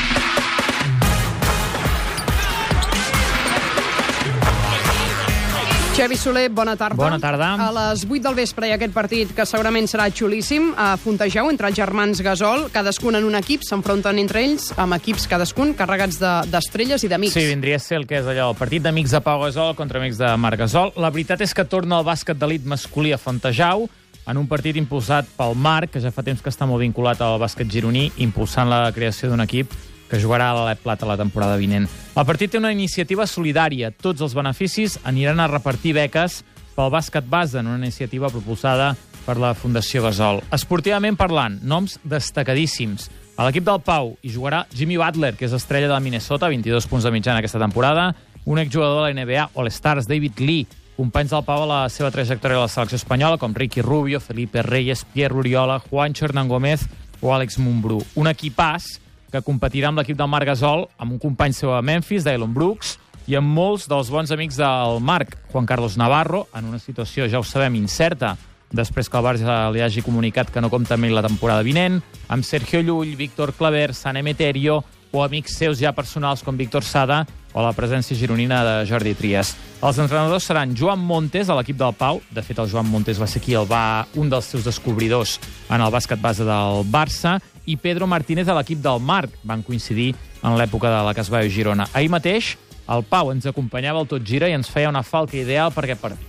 Xevi 5.99 6.15
Soler, 6.17 6.49
bona 6.49 6.77
tarda. 6.77 6.95
Bona 6.95 7.19
tarda. 7.19 7.55
A 7.59 7.73
les 7.75 8.05
8 8.07 8.23
del 8.23 8.37
vespre 8.39 8.69
hi 8.69 8.71
ha 8.71 8.77
aquest 8.79 8.93
partit 8.95 9.33
que 9.35 9.43
segurament 9.51 9.89
serà 9.91 10.05
xulíssim 10.15 10.69
a 10.79 10.93
Fontejau, 10.97 11.49
entre 11.51 11.67
els 11.67 11.75
germans 11.75 12.21
Gasol, 12.23 12.69
cadascun 12.71 13.19
en 13.19 13.27
un 13.27 13.35
equip, 13.35 13.65
s'enfronten 13.67 14.21
entre 14.23 14.45
ells 14.47 14.69
amb 14.79 14.95
equips 14.95 15.27
cadascun 15.27 15.73
carregats 15.75 16.21
de- 16.23 16.47
d'estrelles 16.53 17.03
i 17.03 17.11
d'amics. 17.11 17.35
Sí, 17.35 17.43
vindria 17.51 17.77
a 17.77 17.83
ser 17.83 17.99
el 17.99 18.07
que 18.07 18.21
és 18.21 18.25
allò, 18.31 18.53
el 18.53 18.57
partit 18.57 18.81
d'amics 18.87 19.11
de 19.11 19.21
Pau 19.27 19.43
Gasol 19.43 19.75
contra 19.75 19.99
amics 19.99 20.19
de 20.23 20.31
Marc 20.37 20.61
Gasol. 20.61 20.93
La 20.97 21.11
veritat 21.11 21.41
és 21.41 21.53
que 21.53 21.65
torna 21.65 21.99
el 21.99 22.07
bàsquet 22.07 22.39
d'elit 22.39 22.65
masculí 22.65 23.13
a 23.13 23.19
Fontejau, 23.19 23.89
en 24.29 24.37
un 24.37 24.47
partit 24.47 24.77
impulsat 24.77 25.27
pel 25.37 25.57
Marc, 25.57 25.91
que 25.91 26.01
ja 26.01 26.13
fa 26.13 26.23
temps 26.23 26.41
que 26.41 26.51
està 26.51 26.65
molt 26.65 26.81
vinculat 26.81 27.21
al 27.21 27.41
bàsquet 27.41 27.67
gironí, 27.67 28.13
impulsant 28.19 28.71
la 28.71 28.93
creació 28.93 29.31
d'un 29.31 29.41
equip 29.41 29.73
que 30.09 30.21
jugarà 30.21 30.51
a 30.51 30.57
l'Alep 30.57 30.81
Plata 30.83 31.07
la 31.07 31.18
temporada 31.21 31.59
vinent. 31.61 31.88
El 32.16 32.27
partit 32.27 32.53
té 32.53 32.59
una 32.59 32.73
iniciativa 32.73 33.27
solidària. 33.29 33.92
Tots 33.92 34.25
els 34.25 34.35
beneficis 34.35 34.99
aniran 35.05 35.40
a 35.40 35.51
repartir 35.51 35.94
beques 35.97 36.42
pel 36.75 36.90
bàsquet 36.94 37.27
base 37.29 37.59
en 37.59 37.66
una 37.66 37.79
iniciativa 37.83 38.31
propulsada 38.31 38.94
per 39.27 39.37
la 39.37 39.53
Fundació 39.55 40.03
Gasol. 40.07 40.40
Esportivament 40.55 41.18
parlant, 41.18 41.59
noms 41.62 41.99
destacadíssims. 42.05 43.11
A 43.38 43.44
l'equip 43.47 43.66
del 43.66 43.83
Pau 43.85 44.14
hi 44.25 44.33
jugarà 44.35 44.64
Jimmy 44.75 44.97
Butler, 44.99 45.35
que 45.38 45.47
és 45.47 45.55
estrella 45.55 45.90
de 45.92 46.01
Minnesota, 46.03 46.49
22 46.51 46.88
punts 46.90 47.05
de 47.07 47.12
mitjana 47.14 47.42
aquesta 47.42 47.61
temporada, 47.61 48.12
un 48.49 48.59
exjugador 48.59 49.05
de 49.05 49.12
la 49.12 49.14
NBA 49.14 49.51
All-Stars, 49.55 50.09
David 50.09 50.40
Lee, 50.40 50.66
companys 50.97 51.31
del 51.31 51.44
Pau 51.47 51.62
a 51.62 51.68
la 51.68 51.83
seva 51.92 52.11
trajectòria 52.11 52.59
a 52.59 52.64
la 52.64 52.73
selecció 52.73 52.99
espanyola, 52.99 53.38
com 53.38 53.55
Ricky 53.55 53.85
Rubio, 53.85 54.18
Felipe 54.18 54.64
Reyes, 54.66 55.05
Pierre 55.12 55.37
Oriola, 55.38 55.79
Juancho 55.79 56.27
Hernán 56.27 56.49
Gómez 56.49 56.88
o 57.21 57.31
Àlex 57.35 57.61
Mumbrú. 57.62 58.01
Un 58.18 58.27
equipàs 58.27 58.97
que 59.33 59.43
competirà 59.45 59.91
amb 59.93 60.01
l'equip 60.01 60.19
del 60.19 60.31
Marc 60.31 60.49
Gasol, 60.49 60.87
amb 60.99 61.14
un 61.14 61.23
company 61.23 61.55
seu 61.57 61.75
a 61.77 61.83
Memphis, 61.83 62.25
Dylan 62.27 62.55
Brooks, 62.55 62.97
i 63.29 63.37
amb 63.37 63.51
molts 63.53 63.87
dels 63.88 64.09
bons 64.09 64.31
amics 64.33 64.57
del 64.57 65.01
Marc, 65.05 65.37
Juan 65.53 65.67
Carlos 65.69 65.99
Navarro, 66.01 66.47
en 66.57 66.71
una 66.71 66.81
situació, 66.81 67.29
ja 67.29 67.41
ho 67.41 67.45
sabem, 67.45 67.77
incerta, 67.77 68.37
després 68.73 69.09
que 69.09 69.19
el 69.21 69.25
Barça 69.25 69.57
li 69.73 69.83
hagi 69.85 70.05
comunicat 70.05 70.53
que 70.53 70.61
no 70.64 70.71
compta 70.73 70.97
amb 70.97 71.09
ell 71.09 71.17
la 71.17 71.25
temporada 71.25 71.64
vinent, 71.64 72.01
amb 72.29 72.45
Sergio 72.45 72.81
Llull, 72.81 73.17
Víctor 73.17 73.53
Claver, 73.57 73.93
San 73.95 74.17
Emeterio, 74.17 74.83
o 75.12 75.23
amics 75.25 75.57
seus 75.57 75.79
ja 75.81 75.95
personals 75.97 76.43
com 76.45 76.57
Víctor 76.57 76.85
Sada 76.85 77.23
o 77.57 77.62
la 77.64 77.73
presència 77.73 78.17
gironina 78.17 78.61
de 78.64 78.75
Jordi 78.88 79.14
Trias. 79.17 79.55
Els 79.81 79.99
entrenadors 80.03 80.45
seran 80.45 80.75
Joan 80.77 81.01
Montes, 81.01 81.49
a 81.49 81.57
l'equip 81.57 81.79
del 81.81 81.95
Pau. 81.97 82.21
De 82.31 82.45
fet, 82.45 82.59
el 82.61 82.69
Joan 82.69 82.88
Montes 82.91 83.21
va 83.21 83.29
ser 83.31 83.41
qui 83.43 83.57
el 83.57 83.69
va, 83.69 84.05
un 84.21 84.29
dels 84.29 84.51
seus 84.53 84.67
descobridors 84.69 85.38
en 85.71 85.81
el 85.81 85.95
bàsquet 85.95 86.21
base 86.21 86.45
del 86.45 86.85
Barça, 86.93 87.38
i 87.68 87.76
Pedro 87.76 88.09
Martínez 88.09 88.48
a 88.48 88.57
l'equip 88.57 88.81
del 88.85 89.02
Marc. 89.04 89.37
Van 89.44 89.62
coincidir 89.62 90.14
en 90.42 90.57
l'època 90.57 90.88
de 90.88 91.04
la 91.04 91.14
Casbaio 91.14 91.52
Girona. 91.52 91.88
Ahir 91.92 92.09
mateix, 92.11 92.57
el 92.88 93.04
Pau 93.04 93.28
ens 93.35 93.44
acompanyava 93.46 94.00
al 94.00 94.09
Tot 94.09 94.24
Gira 94.24 94.48
i 94.48 94.57
ens 94.57 94.70
feia 94.72 94.88
una 94.88 95.04
falca 95.04 95.37
ideal 95.37 95.72
per 95.74 95.85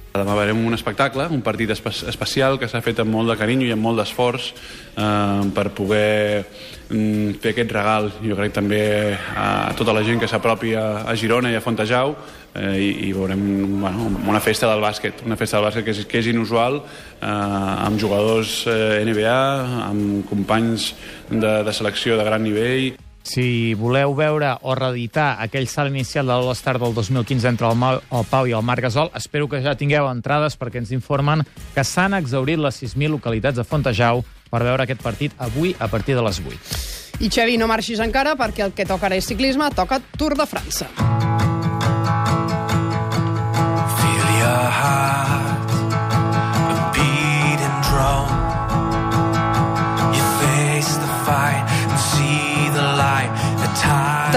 Demà 0.09 0.33
veurem 0.35 0.59
un 0.65 0.75
espectacle, 0.75 1.27
un 1.31 1.43
partit 1.45 1.69
espe 1.71 1.91
especial 2.09 2.57
que 2.59 2.67
s'ha 2.67 2.81
fet 2.83 2.99
amb 2.99 3.13
molt 3.13 3.29
de 3.31 3.37
carinyo 3.39 3.67
i 3.67 3.71
amb 3.71 3.85
molt 3.85 4.01
d'esforç 4.01 4.49
eh, 4.51 5.43
per 5.55 5.69
poder 5.77 6.43
mm, 6.89 7.37
fer 7.39 7.53
aquest 7.53 7.71
regal, 7.77 8.09
jo 8.25 8.35
crec 8.35 8.55
també 8.57 8.81
a 9.37 9.71
tota 9.77 9.95
la 9.95 10.03
gent 10.03 10.19
que 10.19 10.27
s'apropi 10.27 10.73
a, 10.75 11.05
a 11.07 11.15
Girona 11.15 11.53
i 11.53 11.55
a 11.55 11.63
Fontejau 11.63 12.17
eh, 12.55 12.77
i, 12.79 12.89
i 13.09 13.11
veurem 13.13 13.43
bueno, 13.81 14.09
una 14.27 14.41
festa 14.43 14.69
del 14.69 14.81
bàsquet, 14.83 15.25
una 15.25 15.37
festa 15.39 15.57
del 15.57 15.67
bàsquet 15.67 15.85
que 15.85 15.95
és, 15.95 16.05
que 16.09 16.21
és 16.21 16.31
inusual, 16.31 16.81
eh, 17.19 17.27
amb 17.27 17.99
jugadors 18.01 18.63
eh, 18.67 19.03
NBA, 19.05 19.43
amb 19.89 20.25
companys 20.29 20.93
de, 21.29 21.59
de 21.65 21.75
selecció 21.75 22.17
de 22.17 22.25
gran 22.27 22.43
nivell. 22.43 22.91
Si 23.29 23.75
voleu 23.77 24.15
veure 24.17 24.55
o 24.65 24.73
reeditar 24.73 25.35
aquell 25.43 25.67
salt 25.69 25.91
inicial 25.91 26.25
de 26.25 26.33
l'All-Star 26.33 26.79
del 26.81 26.95
2015 26.95 27.51
entre 27.51 27.67
el, 27.69 27.77
Mau, 27.77 27.99
el 27.99 28.25
Pau 28.29 28.47
i 28.47 28.55
el 28.57 28.65
Marc 28.65 28.87
Gasol, 28.87 29.11
espero 29.13 29.49
que 29.51 29.61
ja 29.61 29.75
tingueu 29.77 30.07
entrades 30.09 30.57
perquè 30.57 30.81
ens 30.81 30.93
informen 30.95 31.43
que 31.75 31.85
s'han 31.85 32.17
exaurit 32.17 32.57
les 32.57 32.81
6.000 32.81 33.19
localitats 33.19 33.59
de 33.59 33.67
Fontejau 33.67 34.23
per 34.49 34.63
veure 34.65 34.87
aquest 34.87 35.03
partit 35.05 35.35
avui 35.37 35.75
a 35.77 35.91
partir 35.91 36.17
de 36.17 36.25
les 36.25 36.41
8. 36.41 36.79
I 37.19 37.29
Xevi, 37.29 37.57
no 37.59 37.67
marxis 37.67 37.99
encara 37.99 38.37
perquè 38.39 38.63
el 38.65 38.73
que 38.73 38.87
toca 38.87 39.11
ara 39.11 39.19
és 39.19 39.27
ciclisme, 39.27 39.67
toca 39.75 39.99
Tour 40.15 40.39
de 40.39 40.47
França. 40.47 40.87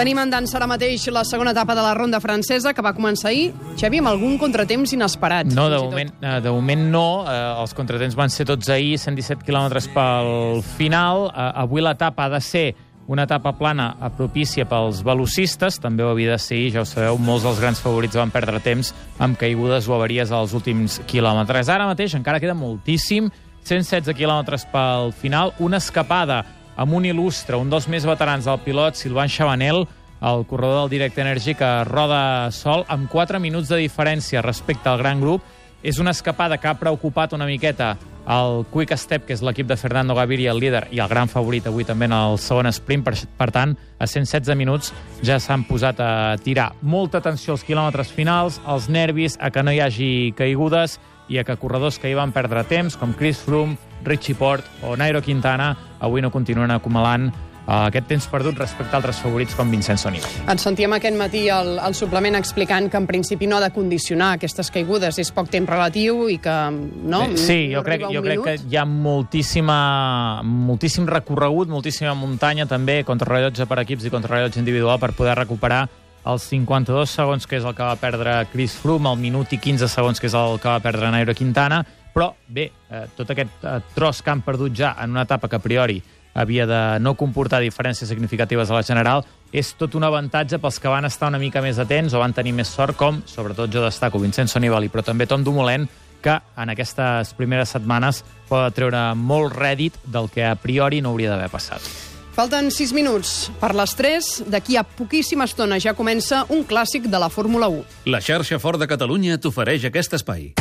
Tenim 0.03 0.19
en 0.19 0.33
dansa 0.33 0.57
ara 0.59 0.67
mateix 0.67 1.05
la 1.15 1.21
segona 1.23 1.53
etapa 1.55 1.77
de 1.79 1.83
la 1.85 1.93
ronda 1.95 2.19
francesa 2.19 2.73
que 2.75 2.83
va 2.83 2.91
començar 2.97 3.29
ahir, 3.31 3.53
Xevi, 3.79 4.01
amb 4.01 4.11
algun 4.11 4.39
contratemps 4.41 4.97
inesperat. 4.97 5.53
No, 5.55 5.69
de 5.71 5.79
moment, 5.79 6.11
eh, 6.19 6.41
de 6.43 6.51
moment 6.51 6.83
no. 6.91 7.05
Eh, 7.31 7.37
els 7.63 7.75
contratemps 7.79 8.17
van 8.19 8.33
ser 8.33 8.47
tots 8.49 8.73
ahir, 8.73 8.97
117 8.99 9.47
quilòmetres 9.47 9.87
pel 9.95 10.65
final. 10.79 11.29
Eh, 11.29 11.47
avui 11.63 11.85
l'etapa 11.85 12.27
ha 12.27 12.33
de 12.35 12.41
ser 12.43 12.65
una 13.07 13.25
etapa 13.27 13.53
plana 13.59 13.91
propícia 14.17 14.67
pels 14.69 15.03
velocistes, 15.05 15.79
també 15.83 16.05
ho 16.05 16.13
havia 16.13 16.37
de 16.37 16.39
ser, 16.43 16.61
ja 16.71 16.83
ho 16.83 16.89
sabeu, 16.89 17.19
molts 17.19 17.45
dels 17.47 17.61
grans 17.61 17.81
favorits 17.83 18.19
van 18.19 18.31
perdre 18.31 18.61
temps 18.63 18.93
amb 19.19 19.39
caigudes 19.41 19.89
o 19.89 19.97
avaries 19.97 20.31
als 20.31 20.55
últims 20.55 21.01
quilòmetres. 21.11 21.69
Ara 21.69 21.89
mateix 21.91 22.15
encara 22.19 22.41
queda 22.41 22.55
moltíssim, 22.55 23.31
116 23.65 24.17
quilòmetres 24.19 24.67
pel 24.73 25.13
final, 25.15 25.53
una 25.63 25.79
escapada 25.83 26.43
amb 26.77 26.95
un 26.97 27.05
il·lustre, 27.07 27.59
un 27.59 27.71
dels 27.71 27.89
més 27.91 28.07
veterans 28.09 28.47
del 28.49 28.63
pilot, 28.65 28.97
Silvan 28.97 29.31
Chabanel, 29.31 29.85
el 30.23 30.45
corredor 30.47 30.85
del 30.85 30.93
Direct 30.95 31.19
Energy, 31.19 31.57
que 31.59 31.71
roda 31.85 32.51
sol 32.55 32.87
amb 32.89 33.11
4 33.11 33.41
minuts 33.43 33.69
de 33.69 33.81
diferència 33.83 34.43
respecte 34.43 34.89
al 34.89 35.03
gran 35.03 35.21
grup. 35.21 35.43
És 35.83 35.99
una 35.99 36.13
escapada 36.15 36.59
que 36.59 36.69
ha 36.71 36.79
preocupat 36.79 37.33
una 37.35 37.47
miqueta 37.47 37.97
el 38.27 38.65
Quick 38.71 38.95
Step, 38.97 39.25
que 39.27 39.35
és 39.35 39.43
l'equip 39.43 39.67
de 39.67 39.77
Fernando 39.77 40.15
Gaviria, 40.15 40.53
el 40.53 40.61
líder, 40.63 40.85
i 40.95 41.01
el 41.03 41.11
gran 41.11 41.29
favorit 41.29 41.67
avui 41.67 41.85
també 41.85 42.07
en 42.07 42.15
el 42.15 42.39
segon 42.39 42.71
sprint. 42.71 43.03
Per, 43.03 43.15
per 43.39 43.51
tant, 43.55 43.75
a 43.99 44.07
116 44.07 44.55
minuts 44.59 44.93
ja 45.27 45.41
s'han 45.43 45.65
posat 45.67 46.01
a 46.01 46.13
tirar. 46.43 46.71
Molta 46.83 47.19
atenció 47.19 47.57
als 47.57 47.67
quilòmetres 47.67 48.13
finals, 48.15 48.61
als 48.65 48.89
nervis, 48.89 49.39
a 49.41 49.51
que 49.51 49.63
no 49.63 49.75
hi 49.75 49.81
hagi 49.83 50.13
caigudes 50.39 51.01
i 51.29 51.39
a 51.39 51.45
que 51.45 51.57
corredors 51.57 51.99
que 51.99 52.11
hi 52.11 52.19
van 52.19 52.35
perdre 52.35 52.65
temps, 52.69 52.97
com 52.99 53.15
Chris 53.19 53.41
Froome, 53.43 53.79
Richie 54.05 54.39
Port 54.39 54.67
o 54.83 54.97
Nairo 54.97 55.23
Quintana, 55.23 55.73
avui 56.01 56.23
no 56.23 56.31
continuen 56.31 56.71
acumulant 56.71 57.31
aquest 57.67 58.09
temps 58.11 58.27
perdut 58.27 58.59
respecte 58.59 58.91
a 58.91 58.99
altres 58.99 59.21
favorits 59.23 59.55
com 59.55 59.71
Vincenzo 59.71 60.11
Nibali. 60.11 60.43
Ens 60.51 60.65
sentíem 60.67 60.93
aquest 60.97 61.17
matí 61.17 61.45
al, 61.53 61.77
al 61.79 61.95
suplement 61.95 62.35
explicant 62.35 62.89
que 62.91 62.99
en 62.99 63.07
principi 63.07 63.47
no 63.47 63.57
ha 63.57 63.63
de 63.63 63.71
condicionar 63.75 64.33
aquestes 64.37 64.71
caigudes, 64.75 65.19
és 65.23 65.31
poc 65.33 65.49
temps 65.53 65.69
relatiu 65.71 66.27
i 66.29 66.39
que 66.43 66.57
no, 66.73 67.23
Eh, 67.23 67.37
Sí, 67.39 67.69
no 67.71 67.79
jo 67.79 67.85
crec, 67.87 68.03
jo 68.11 68.23
crec 68.23 68.43
que 68.45 68.57
hi 68.69 68.77
ha 68.77 68.85
moltíssima, 68.85 70.43
moltíssim 70.43 71.07
recorregut, 71.07 71.69
moltíssima 71.71 72.15
muntanya 72.19 72.67
també, 72.67 73.03
contrarrellotge 73.07 73.67
per 73.71 73.79
equips 73.85 74.07
i 74.07 74.11
contrarrellotge 74.11 74.59
individual 74.59 74.99
per 74.99 75.13
poder 75.17 75.37
recuperar 75.39 75.89
els 76.27 76.43
52 76.51 77.11
segons, 77.11 77.47
que 77.47 77.57
és 77.59 77.65
el 77.65 77.75
que 77.75 77.83
va 77.83 77.97
perdre 77.99 78.47
Chris 78.53 78.75
Froome, 78.79 79.11
el 79.11 79.19
minut 79.19 79.53
i 79.53 79.59
15 79.59 79.89
segons, 79.91 80.21
que 80.21 80.29
és 80.31 80.35
el 80.39 80.59
que 80.63 80.69
va 80.71 80.79
perdre 80.83 81.11
Nairo 81.11 81.35
Quintana, 81.35 81.85
però 82.15 82.33
bé, 82.47 82.71
eh, 82.91 83.07
tot 83.17 83.31
aquest 83.33 83.65
eh, 83.65 83.79
tros 83.95 84.23
que 84.23 84.31
han 84.31 84.43
perdut 84.43 84.75
ja 84.77 84.97
en 85.03 85.11
una 85.11 85.23
etapa 85.23 85.49
que 85.49 85.57
a 85.57 85.63
priori 85.65 86.03
havia 86.35 86.67
de 86.67 86.83
no 87.01 87.15
comportar 87.15 87.61
diferències 87.63 88.09
significatives 88.09 88.71
a 88.71 88.79
la 88.79 88.85
general, 88.87 89.25
és 89.53 89.75
tot 89.79 89.95
un 89.99 90.05
avantatge 90.05 90.59
pels 90.59 90.79
que 90.81 90.93
van 90.93 91.05
estar 91.09 91.29
una 91.29 91.41
mica 91.43 91.63
més 91.65 91.79
atents 91.79 92.15
o 92.15 92.23
van 92.23 92.33
tenir 92.33 92.55
més 92.57 92.71
sort, 92.73 92.97
com, 92.97 93.21
sobretot 93.27 93.73
jo 93.73 93.85
destaco, 93.85 94.21
Vincenzo 94.23 94.61
Nibali, 94.61 94.89
però 94.89 95.05
també 95.05 95.27
Tom 95.27 95.45
Dumoulin, 95.45 95.89
que 96.23 96.39
en 96.57 96.71
aquestes 96.71 97.35
primeres 97.35 97.75
setmanes 97.75 98.23
pot 98.49 98.73
treure 98.75 99.11
molt 99.19 99.57
rèdit 99.59 99.99
del 100.07 100.31
que 100.31 100.47
a 100.47 100.57
priori 100.57 101.03
no 101.03 101.13
hauria 101.13 101.35
d'haver 101.35 101.51
passat. 101.53 101.93
Falten 102.33 102.71
6 102.73 102.95
minuts 102.97 103.51
per 103.61 103.75
les 103.77 103.93
3. 103.99 104.31
D'aquí 104.49 104.79
a 104.81 104.87
poquíssima 104.89 105.45
estona 105.45 105.77
ja 105.83 105.93
comença 105.93 106.47
un 106.49 106.65
clàssic 106.65 107.11
de 107.13 107.21
la 107.21 107.29
Fórmula 107.29 107.69
1. 107.69 108.09
La 108.09 108.23
xarxa 108.25 108.57
Fort 108.63 108.81
de 108.81 108.89
Catalunya 108.89 109.37
t'ofereix 109.37 109.85
aquest 109.91 110.17
espai. 110.17 110.55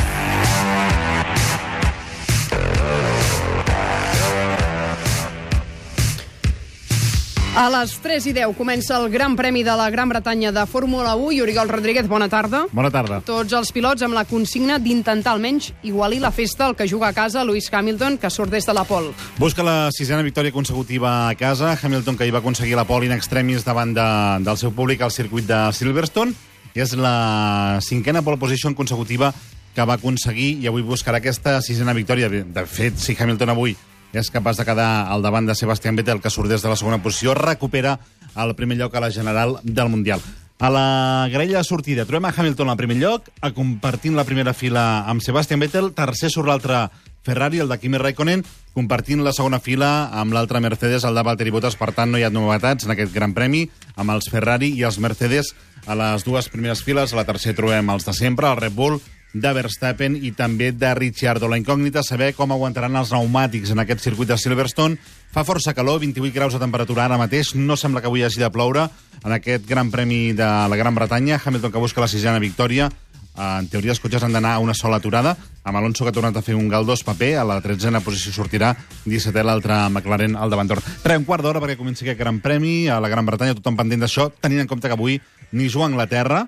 A 7.52 7.66
les 7.68 7.98
3 8.00 8.30
i 8.30 8.32
10 8.32 8.54
comença 8.56 8.96
el 8.96 9.10
Gran 9.12 9.34
Premi 9.36 9.60
de 9.60 9.74
la 9.76 9.90
Gran 9.92 10.08
Bretanya 10.08 10.48
de 10.56 10.62
Fórmula 10.64 11.12
1 11.20 11.34
i 11.36 11.40
Oriol 11.44 11.68
Rodríguez, 11.68 12.06
bona 12.08 12.24
tarda. 12.32 12.62
Bona 12.72 12.88
tarda. 12.88 13.18
Tots 13.28 13.52
els 13.52 13.68
pilots 13.76 14.00
amb 14.06 14.16
la 14.16 14.22
consigna 14.24 14.78
d'intentar 14.80 15.34
almenys 15.34 15.68
igualir 15.84 16.22
la 16.22 16.30
festa 16.32 16.64
al 16.64 16.76
que 16.78 16.88
juga 16.88 17.10
a 17.10 17.12
casa 17.12 17.44
Lewis 17.44 17.68
Hamilton, 17.68 18.16
que 18.16 18.30
surt 18.32 18.56
des 18.56 18.64
de 18.64 18.72
la 18.72 18.86
pol. 18.88 19.10
Busca 19.36 19.62
la 19.62 19.92
sisena 19.92 20.24
victòria 20.24 20.50
consecutiva 20.50 21.28
a 21.28 21.34
casa. 21.36 21.76
Hamilton, 21.76 22.16
que 22.16 22.24
hi 22.24 22.32
va 22.32 22.40
aconseguir 22.40 22.72
la 22.74 22.88
pole 22.88 23.04
in 23.04 23.12
extremis 23.12 23.68
davant 23.68 23.92
de, 23.92 24.08
del 24.40 24.56
seu 24.56 24.72
públic 24.72 25.04
al 25.04 25.12
circuit 25.12 25.44
de 25.44 25.60
Silverstone. 25.76 26.32
I 26.72 26.80
és 26.80 26.96
la 26.96 27.80
cinquena 27.84 28.24
pole 28.24 28.40
position 28.40 28.72
consecutiva 28.72 29.34
que 29.76 29.84
va 29.84 30.00
aconseguir 30.00 30.54
i 30.56 30.72
avui 30.72 30.80
buscarà 30.80 31.20
aquesta 31.20 31.60
sisena 31.60 31.92
victòria. 31.92 32.32
De 32.32 32.64
fet, 32.64 32.96
si 32.96 33.12
Hamilton 33.12 33.52
avui 33.52 33.76
és 34.12 34.30
capaç 34.30 34.60
de 34.60 34.66
quedar 34.68 35.08
al 35.08 35.24
davant 35.24 35.48
de 35.48 35.56
Sebastián 35.56 35.96
Vettel, 35.96 36.20
que 36.20 36.30
surt 36.30 36.50
des 36.52 36.62
de 36.62 36.68
la 36.68 36.76
segona 36.76 37.02
posició, 37.02 37.34
recupera 37.34 37.98
el 38.36 38.54
primer 38.54 38.78
lloc 38.78 38.94
a 38.94 39.00
la 39.00 39.10
general 39.10 39.58
del 39.62 39.88
Mundial. 39.88 40.20
A 40.62 40.70
la 40.70 41.28
grella 41.32 41.58
de 41.58 41.64
sortida 41.64 42.04
trobem 42.06 42.28
a 42.28 42.34
Hamilton 42.36 42.70
al 42.70 42.78
primer 42.78 42.96
lloc, 43.00 43.30
a 43.40 43.50
compartint 43.50 44.14
la 44.14 44.22
primera 44.22 44.52
fila 44.54 45.04
amb 45.10 45.24
Sebastian 45.24 45.58
Vettel, 45.58 45.90
tercer 45.96 46.30
sobre 46.30 46.52
l'altre 46.52 46.84
Ferrari, 47.22 47.58
el 47.62 47.70
de 47.70 47.78
Kimi 47.78 47.98
Raikkonen, 47.98 48.44
compartint 48.74 49.24
la 49.24 49.32
segona 49.34 49.58
fila 49.62 50.10
amb 50.20 50.34
l'altre 50.34 50.60
Mercedes, 50.60 51.02
el 51.02 51.18
de 51.18 51.24
Valtteri 51.26 51.50
Bottas. 51.54 51.74
Per 51.78 51.90
tant, 51.96 52.10
no 52.12 52.18
hi 52.18 52.26
ha 52.26 52.30
novetats 52.30 52.86
en 52.86 52.94
aquest 52.94 53.14
gran 53.14 53.34
premi, 53.34 53.64
amb 53.96 54.14
els 54.14 54.30
Ferrari 54.30 54.72
i 54.78 54.84
els 54.86 54.98
Mercedes 55.02 55.52
a 55.86 55.98
les 55.98 56.22
dues 56.26 56.48
primeres 56.52 56.82
files. 56.82 57.12
A 57.12 57.20
la 57.20 57.26
tercera 57.26 57.58
trobem 57.58 57.90
els 57.94 58.06
de 58.06 58.14
sempre, 58.14 58.50
el 58.50 58.58
Red 58.58 58.74
Bull, 58.78 59.00
de 59.32 59.52
Verstappen 59.56 60.16
i 60.16 60.32
també 60.36 60.72
de 60.72 60.92
Ricciardo. 60.94 61.48
La 61.48 61.58
incògnita 61.60 62.02
saber 62.04 62.32
com 62.36 62.52
aguantaran 62.52 62.96
els 63.00 63.12
pneumàtics 63.12 63.72
en 63.72 63.80
aquest 63.82 64.04
circuit 64.04 64.28
de 64.28 64.36
Silverstone. 64.38 64.98
Fa 65.32 65.44
força 65.48 65.72
calor, 65.72 66.00
28 66.02 66.34
graus 66.34 66.52
de 66.52 66.60
temperatura 66.60 67.06
ara 67.06 67.20
mateix. 67.20 67.54
No 67.54 67.76
sembla 67.76 68.02
que 68.02 68.10
avui 68.10 68.24
hagi 68.24 68.42
de 68.42 68.50
ploure 68.52 68.88
en 69.24 69.32
aquest 69.32 69.64
gran 69.68 69.90
premi 69.90 70.32
de 70.36 70.44
la 70.44 70.76
Gran 70.76 70.94
Bretanya. 70.94 71.40
Hamilton 71.42 71.72
que 71.72 71.78
busca 71.80 72.04
la 72.04 72.08
sisena 72.08 72.38
victòria. 72.38 72.90
Eh, 73.32 73.58
En 73.62 73.68
teoria, 73.68 73.92
els 73.92 74.00
cotxes 74.00 74.22
han 74.22 74.32
d'anar 74.32 74.54
a 74.54 74.58
una 74.60 74.74
sola 74.74 74.98
aturada, 75.00 75.36
amb 75.64 75.76
Alonso 75.78 76.04
que 76.04 76.10
ha 76.10 76.12
tornat 76.12 76.36
a 76.36 76.42
fer 76.42 76.54
un 76.54 76.68
galdós 76.68 77.02
paper, 77.02 77.38
a 77.38 77.44
la 77.48 77.60
tretzena 77.64 78.02
posició 78.04 78.32
sortirà 78.32 78.74
17è 79.06 79.42
l'altre 79.42 79.88
McLaren 79.88 80.36
al 80.36 80.50
davant 80.50 80.68
Re, 80.68 81.16
un 81.16 81.24
quart 81.24 81.42
d'hora 81.42 81.60
perquè 81.60 81.78
comenci 81.78 82.04
aquest 82.04 82.18
gran 82.18 82.40
premi 82.40 82.88
a 82.88 83.00
la 83.00 83.08
Gran 83.08 83.24
Bretanya, 83.24 83.54
tothom 83.54 83.76
pendent 83.76 84.04
d'això, 84.04 84.28
tenint 84.40 84.60
en 84.60 84.68
compte 84.68 84.86
que 84.86 84.92
avui 84.92 85.20
ni 85.52 85.70
juga 85.70 85.86
Anglaterra, 85.86 86.46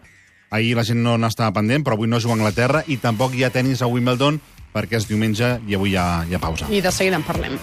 ahir 0.50 0.76
la 0.76 0.85
gent 0.85 1.02
no 1.04 1.16
n'estava 1.18 1.54
pendent, 1.57 1.85
però 1.85 1.96
avui 1.98 2.09
no 2.09 2.20
juga 2.20 2.37
Anglaterra, 2.38 2.85
i 2.87 2.98
tampoc 3.00 3.35
hi 3.35 3.44
ha 3.44 3.52
tennis 3.54 3.83
a 3.83 3.90
Wimbledon, 3.90 4.40
perquè 4.74 4.98
és 5.00 5.09
diumenge 5.09 5.59
i 5.68 5.78
avui 5.78 5.94
hi 5.94 6.00
ha, 6.00 6.24
hi 6.28 6.35
ha 6.35 6.42
pausa. 6.42 6.70
I 6.70 6.83
de 6.85 6.92
seguida 6.92 7.20
en 7.20 7.26
parlem. 7.26 7.59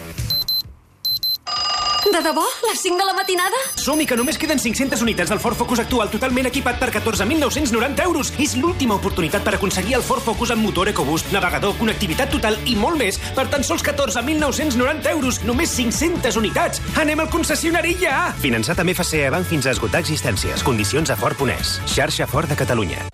De 2.10 2.20
debò? 2.24 2.42
Les 2.68 2.80
5 2.82 2.98
de 2.98 3.06
la 3.06 3.14
matinada? 3.14 3.58
Som-hi, 3.78 4.08
que 4.10 4.16
només 4.18 4.38
queden 4.42 4.58
500 4.58 5.04
unitats 5.06 5.30
del 5.30 5.40
Ford 5.40 5.56
Focus 5.56 5.84
actual 5.84 6.10
totalment 6.10 6.48
equipat 6.50 6.80
per 6.82 6.90
14.990 6.96 8.02
euros. 8.08 8.32
És 8.42 8.56
l'última 8.58 8.98
oportunitat 8.98 9.46
per 9.46 9.54
aconseguir 9.56 10.00
el 10.00 10.06
Ford 10.06 10.24
Focus 10.26 10.52
amb 10.56 10.66
motor 10.66 10.90
EcoBoost, 10.90 11.30
navegador, 11.32 11.76
connectivitat 11.78 12.34
total 12.34 12.58
i 12.66 12.74
molt 12.76 12.98
més 12.98 13.20
per 13.38 13.46
tan 13.54 13.64
sols 13.64 13.86
14.990 13.86 15.12
euros. 15.14 15.42
Només 15.46 15.76
500 15.78 16.40
unitats. 16.42 16.82
Anem 16.98 17.22
al 17.22 17.30
concessionari 17.30 17.94
ja! 18.02 18.32
Finançat 18.42 18.82
amb 18.82 18.96
FCE 18.96 19.30
Bank 19.30 19.46
fins 19.52 19.70
a 19.70 19.76
esgotar 19.78 20.02
existències. 20.02 20.66
Condicions 20.66 21.14
a 21.14 21.20
Ford.es. 21.22 21.78
Xarxa 21.86 22.26
Ford 22.26 22.50
de 22.50 22.58
Catalunya. 22.58 23.06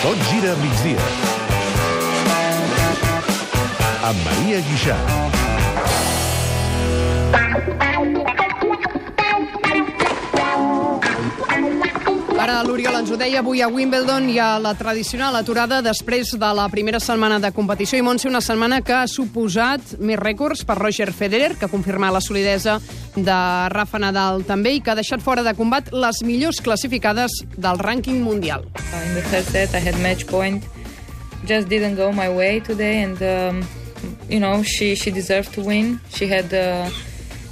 Tot 0.00 0.22
gira 0.30 0.54
a 0.54 0.62
migdia. 0.62 1.10
Amb 4.00 4.24
Maria 4.24 4.62
Guixà. 4.70 4.96
Ara 12.40 12.62
l'Oriol 12.64 12.96
ens 12.98 13.10
ho 13.12 13.16
deia, 13.20 13.42
avui 13.44 13.60
a 13.60 13.68
Wimbledon 13.68 14.24
hi 14.32 14.38
ha 14.40 14.54
la 14.58 14.72
tradicional 14.74 15.36
aturada 15.36 15.82
després 15.84 16.30
de 16.40 16.48
la 16.56 16.64
primera 16.72 16.98
setmana 16.98 17.36
de 17.38 17.50
competició 17.52 17.98
i 18.00 18.02
Montse, 18.02 18.30
una 18.30 18.40
setmana 18.40 18.80
que 18.80 18.94
ha 18.96 19.04
suposat 19.06 19.92
més 20.00 20.18
rècords 20.18 20.64
per 20.64 20.78
Roger 20.80 21.10
Federer, 21.12 21.52
que 21.60 21.68
ha 21.68 21.70
confirmat 21.70 22.14
la 22.16 22.22
solidesa 22.24 22.78
de 23.14 23.36
Rafa 23.74 24.00
Nadal 24.00 24.42
també 24.48 24.72
i 24.72 24.80
que 24.80 24.90
ha 24.90 24.96
deixat 24.96 25.20
fora 25.20 25.44
de 25.44 25.52
combat 25.58 25.92
les 25.92 26.22
millors 26.24 26.62
classificades 26.64 27.36
del 27.56 27.78
rànquing 27.78 28.18
mundial. 28.24 28.64
In 29.04 29.14
the 29.14 29.22
third 29.28 29.44
set, 29.52 29.76
I 29.76 29.84
had 29.84 30.00
match 30.00 30.26
point. 30.26 30.64
Just 31.46 31.68
didn't 31.68 31.96
go 32.00 32.10
my 32.10 32.28
way 32.28 32.60
today, 32.60 33.02
and 33.04 33.20
um, 33.22 33.62
you 34.28 34.40
know 34.40 34.62
she 34.62 34.94
she 34.96 35.12
deserved 35.12 35.52
to 35.54 35.62
win. 35.62 36.00
She 36.08 36.26
had 36.26 36.52
uh, 36.52 36.88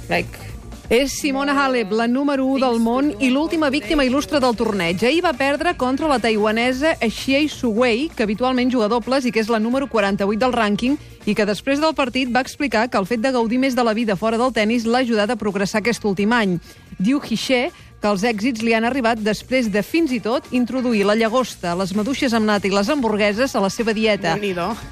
like 0.09 0.49
És 0.89 1.13
Simona 1.21 1.53
Halep, 1.53 1.91
la 1.93 2.07
número 2.09 2.47
1 2.49 2.63
del 2.63 2.79
món 2.81 3.11
i 3.21 3.27
l'última 3.29 3.67
víctima 3.69 4.01
il·lustre 4.07 4.39
del 4.41 4.55
torneig. 4.57 5.03
Ahir 5.05 5.21
va 5.21 5.35
perdre 5.37 5.75
contra 5.77 6.07
la 6.09 6.17
taiwanesa 6.17 6.95
Xiei 6.97 7.45
Suwei, 7.45 8.07
que 8.09 8.25
habitualment 8.25 8.71
juga 8.73 8.87
dobles 8.89 9.27
i 9.29 9.31
que 9.31 9.43
és 9.43 9.51
la 9.53 9.59
número 9.61 9.85
48 9.85 10.41
del 10.41 10.55
rànquing, 10.55 10.95
i 11.29 11.35
que 11.37 11.45
després 11.45 11.77
del 11.77 11.93
partit 11.93 12.31
va 12.33 12.41
explicar 12.41 12.87
que 12.89 12.97
el 12.97 13.05
fet 13.05 13.21
de 13.21 13.29
gaudir 13.35 13.59
més 13.61 13.77
de 13.77 13.85
la 13.85 13.93
vida 13.93 14.15
fora 14.17 14.41
del 14.41 14.49
tennis 14.49 14.87
l'ha 14.89 15.03
ajudat 15.05 15.29
a 15.29 15.37
progressar 15.37 15.83
aquest 15.83 16.09
últim 16.09 16.33
any. 16.33 16.57
Diu 16.97 17.21
Hixé 17.21 17.67
que 18.01 18.07
els 18.07 18.23
èxits 18.23 18.63
li 18.63 18.73
han 18.73 18.87
arribat 18.87 19.19
després 19.21 19.67
de, 19.69 19.83
fins 19.83 20.11
i 20.15 20.21
tot, 20.23 20.47
introduir 20.55 21.03
la 21.05 21.17
llagosta, 21.19 21.75
les 21.77 21.93
maduixes 21.93 22.33
amb 22.33 22.47
nata 22.47 22.67
i 22.67 22.73
les 22.73 22.89
hamburgueses 22.89 23.55
a 23.55 23.61
la 23.61 23.69
seva 23.69 23.93
dieta. 23.93 24.37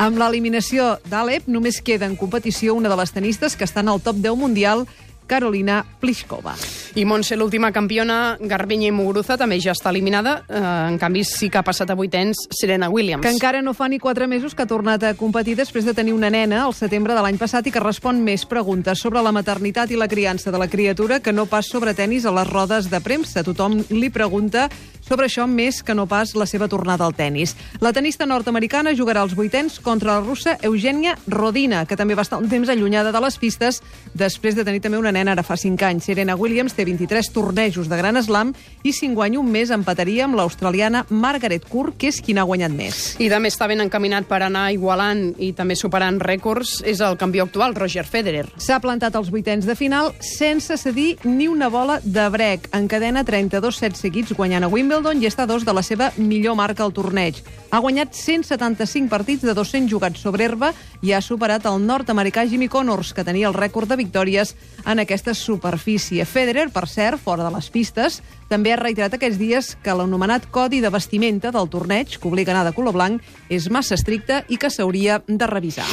Amb 0.03 0.19
l'eliminació 0.19 0.97
d'Alep, 1.07 1.47
només 1.47 1.79
queda 1.81 2.05
en 2.05 2.17
competició 2.19 2.75
una 2.75 2.91
de 2.91 2.99
les 2.99 3.15
tenistes 3.15 3.55
que 3.55 3.65
estan 3.65 3.87
al 3.87 4.03
top 4.03 4.19
10 4.19 4.35
mundial, 4.37 4.85
Carolina 5.27 5.83
Pliskova. 5.99 6.55
I 6.97 7.05
Montse, 7.05 7.35
l'última 7.37 7.71
campiona, 7.71 8.37
Garbiñe 8.39 8.89
Muguruza, 8.91 9.37
també 9.37 9.59
ja 9.61 9.75
està 9.75 9.91
eliminada. 9.93 10.39
Eh, 10.49 10.61
en 10.89 10.97
canvi, 10.97 11.21
sí 11.27 11.51
que 11.51 11.59
ha 11.59 11.65
passat 11.67 11.91
a 11.91 11.97
vuitens 11.99 12.47
Serena 12.49 12.89
Williams. 12.89 13.21
Que 13.21 13.33
encara 13.35 13.61
no 13.61 13.75
fa 13.77 13.89
ni 13.91 13.99
quatre 13.99 14.25
mesos 14.25 14.55
que 14.55 14.63
ha 14.63 14.69
tornat 14.69 15.03
a 15.03 15.13
competir 15.19 15.57
després 15.59 15.85
de 15.85 15.93
tenir 15.93 16.15
una 16.15 16.31
nena 16.33 16.63
al 16.65 16.73
setembre 16.73 17.13
de 17.13 17.21
l'any 17.21 17.37
passat 17.37 17.67
i 17.67 17.75
que 17.75 17.83
respon 17.83 18.23
més 18.23 18.47
preguntes 18.49 19.03
sobre 19.03 19.21
la 19.21 19.35
maternitat 19.35 19.91
i 19.91 19.99
la 19.99 20.09
criança 20.09 20.51
de 20.51 20.57
la 20.57 20.69
criatura 20.71 21.19
que 21.19 21.35
no 21.35 21.45
pas 21.45 21.67
sobre 21.67 21.93
tennis 21.93 22.25
a 22.25 22.33
les 22.33 22.49
rodes 22.49 22.89
de 22.89 23.01
premsa. 23.03 23.43
Tothom 23.43 23.83
li 23.91 24.09
pregunta 24.09 24.69
sobre 25.07 25.27
això 25.27 25.47
més 25.47 25.79
que 25.83 25.95
no 25.95 26.05
pas 26.07 26.35
la 26.35 26.45
seva 26.45 26.67
tornada 26.67 27.05
al 27.05 27.15
tennis. 27.15 27.55
La 27.79 27.93
tenista 27.95 28.27
nord-americana 28.27 28.93
jugarà 28.97 29.23
els 29.23 29.35
vuitens 29.37 29.79
contra 29.79 30.17
la 30.17 30.23
russa 30.25 30.57
Eugènia 30.61 31.15
Rodina, 31.27 31.85
que 31.87 31.95
també 31.95 32.15
va 32.15 32.25
estar 32.25 32.39
un 32.41 32.49
temps 32.51 32.69
allunyada 32.69 33.13
de 33.15 33.21
les 33.23 33.37
pistes 33.39 33.81
després 34.13 34.55
de 34.57 34.65
tenir 34.67 34.81
també 34.83 34.99
una 34.99 35.13
nena 35.15 35.31
ara 35.31 35.45
fa 35.47 35.55
5 35.57 35.85
anys. 35.87 36.09
Serena 36.09 36.35
Williams 36.35 36.75
té 36.75 36.83
23 36.85 37.31
tornejos 37.31 37.87
de 37.87 37.99
Gran 37.99 38.19
Slam 38.23 38.53
i 38.83 38.91
si 38.91 39.07
en 39.07 39.15
guanya 39.15 39.39
un 39.39 39.51
mes 39.51 39.71
empataria 39.71 40.25
amb 40.25 40.35
l'australiana 40.35 41.05
Margaret 41.09 41.63
Court, 41.69 41.95
que 41.97 42.11
és 42.11 42.19
qui 42.21 42.35
n'ha 42.35 42.45
guanyat 42.47 42.75
més. 42.75 43.15
I 43.23 43.29
també 43.31 43.51
està 43.53 43.69
ben 43.71 43.81
encaminat 43.83 44.27
per 44.27 44.41
anar 44.43 44.67
igualant 44.75 45.31
i 45.39 45.53
també 45.55 45.77
superant 45.79 46.19
rècords 46.19 46.81
és 46.83 46.99
el 46.99 47.17
campió 47.17 47.47
actual, 47.47 47.75
Roger 47.75 48.05
Federer. 48.05 48.45
S'ha 48.57 48.81
plantat 48.83 49.15
als 49.15 49.31
vuitens 49.31 49.67
de 49.67 49.75
final 49.79 50.11
sense 50.19 50.75
cedir 50.77 51.15
ni 51.23 51.47
una 51.47 51.71
bola 51.71 51.99
de 52.03 52.27
brec. 52.33 52.67
Encadena 52.75 53.23
32 53.23 53.79
sets 53.79 54.03
seguits 54.03 54.35
guanyant 54.35 54.67
a 54.67 54.71
Wimbledon 54.71 54.96
i 54.97 55.27
està 55.29 55.43
a 55.45 55.49
dos 55.49 55.61
de 55.61 55.73
la 55.77 55.83
seva 55.85 56.07
millor 56.17 56.55
marca 56.57 56.81
al 56.81 56.89
torneig. 56.89 57.37
Ha 57.69 57.77
guanyat 57.83 58.15
175 58.17 59.11
partits 59.11 59.43
de 59.45 59.53
200 59.53 59.91
jugats 59.91 60.23
sobre 60.23 60.45
herba 60.47 60.71
i 61.05 61.11
ha 61.13 61.21
superat 61.21 61.67
el 61.69 61.83
nord-americà 61.85 62.47
Jimmy 62.49 62.65
Connors, 62.67 63.13
que 63.13 63.25
tenia 63.27 63.47
el 63.51 63.53
rècord 63.53 63.91
de 63.91 63.99
victòries 63.99 64.55
en 64.85 65.03
aquesta 65.03 65.35
superfície. 65.37 66.25
Federer, 66.25 66.71
per 66.73 66.87
cert, 66.89 67.21
fora 67.21 67.45
de 67.45 67.53
les 67.53 67.69
pistes, 67.69 68.23
també 68.49 68.71
ha 68.73 68.79
reiterat 68.79 69.13
aquests 69.13 69.37
dies 69.37 69.73
que 69.83 69.93
l'anomenat 69.93 70.47
codi 70.49 70.79
de 70.81 70.89
vestimenta 70.89 71.51
del 71.51 71.69
torneig, 71.69 72.17
que 72.17 72.27
obliga 72.27 72.53
a 72.53 72.57
anar 72.57 72.71
de 72.71 72.75
color 72.75 72.95
blanc, 72.95 73.21
és 73.49 73.69
massa 73.69 73.97
estricte 73.99 74.45
i 74.49 74.57
que 74.57 74.71
s'hauria 74.71 75.21
de 75.27 75.47
revisar. 75.51 75.87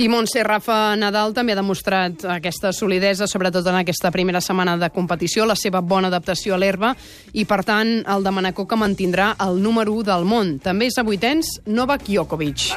I 0.00 0.08
Montse 0.08 0.42
Rafa 0.42 0.96
Nadal 0.96 1.34
també 1.36 1.52
ha 1.52 1.58
demostrat 1.58 2.24
aquesta 2.32 2.72
solidesa, 2.72 3.28
sobretot 3.28 3.66
en 3.68 3.80
aquesta 3.82 4.10
primera 4.10 4.40
setmana 4.40 4.76
de 4.80 4.88
competició, 4.90 5.46
la 5.46 5.58
seva 5.58 5.82
bona 5.84 6.08
adaptació 6.08 6.56
a 6.56 6.58
l'herba 6.58 6.94
i, 7.32 7.44
per 7.44 7.62
tant, 7.68 8.00
el 8.08 8.24
de 8.24 8.32
Manacor 8.50 8.66
que 8.66 8.76
mantindrà 8.76 9.36
el 9.38 9.60
número 9.62 9.92
1 9.94 10.08
del 10.08 10.24
món. 10.26 10.56
També 10.58 10.88
és 10.90 10.96
a 10.98 11.04
vuitens 11.06 11.60
Novak 11.70 12.02
Djokovic. 12.08 12.72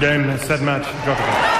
Game, 0.00 0.34
set 0.42 0.64
match, 0.66 0.88
Djokovic. 1.04 1.54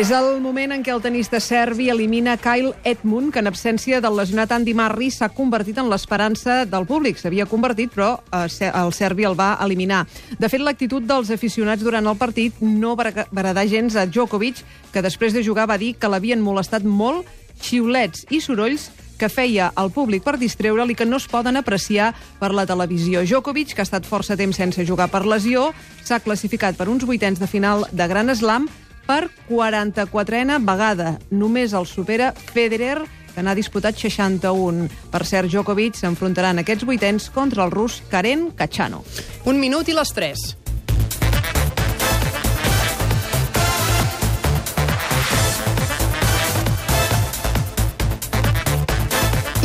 És 0.00 0.08
el 0.16 0.40
moment 0.40 0.72
en 0.72 0.80
què 0.80 0.94
el 0.94 1.02
tenista 1.04 1.36
serbi 1.44 1.90
elimina 1.92 2.38
Kyle 2.40 2.72
Edmund, 2.88 3.28
que 3.34 3.42
en 3.42 3.50
absència 3.50 4.00
del 4.00 4.16
lesionat 4.16 4.54
Andy 4.56 4.72
Murray 4.74 5.10
s'ha 5.12 5.28
convertit 5.28 5.76
en 5.82 5.90
l'esperança 5.92 6.62
del 6.64 6.86
públic. 6.88 7.20
S'havia 7.20 7.44
convertit, 7.50 7.92
però 7.92 8.14
eh, 8.32 8.70
el 8.70 8.94
serbi 8.96 9.28
el 9.28 9.36
va 9.36 9.50
eliminar. 9.60 10.06
De 10.38 10.48
fet, 10.48 10.64
l'actitud 10.64 11.04
dels 11.04 11.28
aficionats 11.36 11.84
durant 11.84 12.08
el 12.08 12.16
partit 12.16 12.56
no 12.64 12.94
va 12.96 13.10
agradar 13.12 13.66
gens 13.68 14.00
a 14.00 14.06
Djokovic, 14.08 14.64
que 14.94 15.04
després 15.04 15.36
de 15.36 15.44
jugar 15.44 15.68
va 15.68 15.76
dir 15.76 15.92
que 16.00 16.08
l'havien 16.08 16.40
molestat 16.40 16.88
molt 16.88 17.28
xiulets 17.60 18.24
i 18.30 18.40
sorolls 18.40 18.88
que 19.20 19.28
feia 19.28 19.68
al 19.76 19.92
públic 19.92 20.24
per 20.24 20.38
distreure'l 20.40 20.94
i 20.94 20.96
que 20.96 21.04
no 21.04 21.20
es 21.20 21.28
poden 21.28 21.60
apreciar 21.60 22.14
per 22.40 22.54
la 22.56 22.64
televisió. 22.66 23.20
Djokovic, 23.20 23.74
que 23.74 23.84
ha 23.84 23.88
estat 23.88 24.08
força 24.08 24.38
temps 24.40 24.56
sense 24.56 24.86
jugar 24.88 25.10
per 25.12 25.26
lesió, 25.28 25.70
s'ha 26.02 26.22
classificat 26.24 26.78
per 26.78 26.88
uns 26.88 27.04
vuitens 27.04 27.38
de 27.38 27.48
final 27.50 27.84
de 27.92 28.08
Gran 28.08 28.32
Slam 28.34 28.68
per 29.06 29.28
44a 29.50 30.60
vegada. 30.64 31.18
Només 31.30 31.74
el 31.76 31.86
supera 31.86 32.32
Federer, 32.32 33.02
que 33.34 33.44
n'ha 33.44 33.54
disputat 33.54 33.98
61. 33.98 34.88
Per 35.12 35.22
cert, 35.26 35.50
Djokovic 35.50 36.00
s'enfrontarà 36.00 36.54
en 36.54 36.64
aquests 36.64 36.88
vuitens 36.88 37.28
contra 37.34 37.66
el 37.66 37.74
rus 37.74 38.00
Karen 38.10 38.50
Kachano. 38.56 39.04
Un 39.44 39.60
minut 39.60 39.88
i 39.88 39.96
les 39.96 40.16
3. 40.16 40.59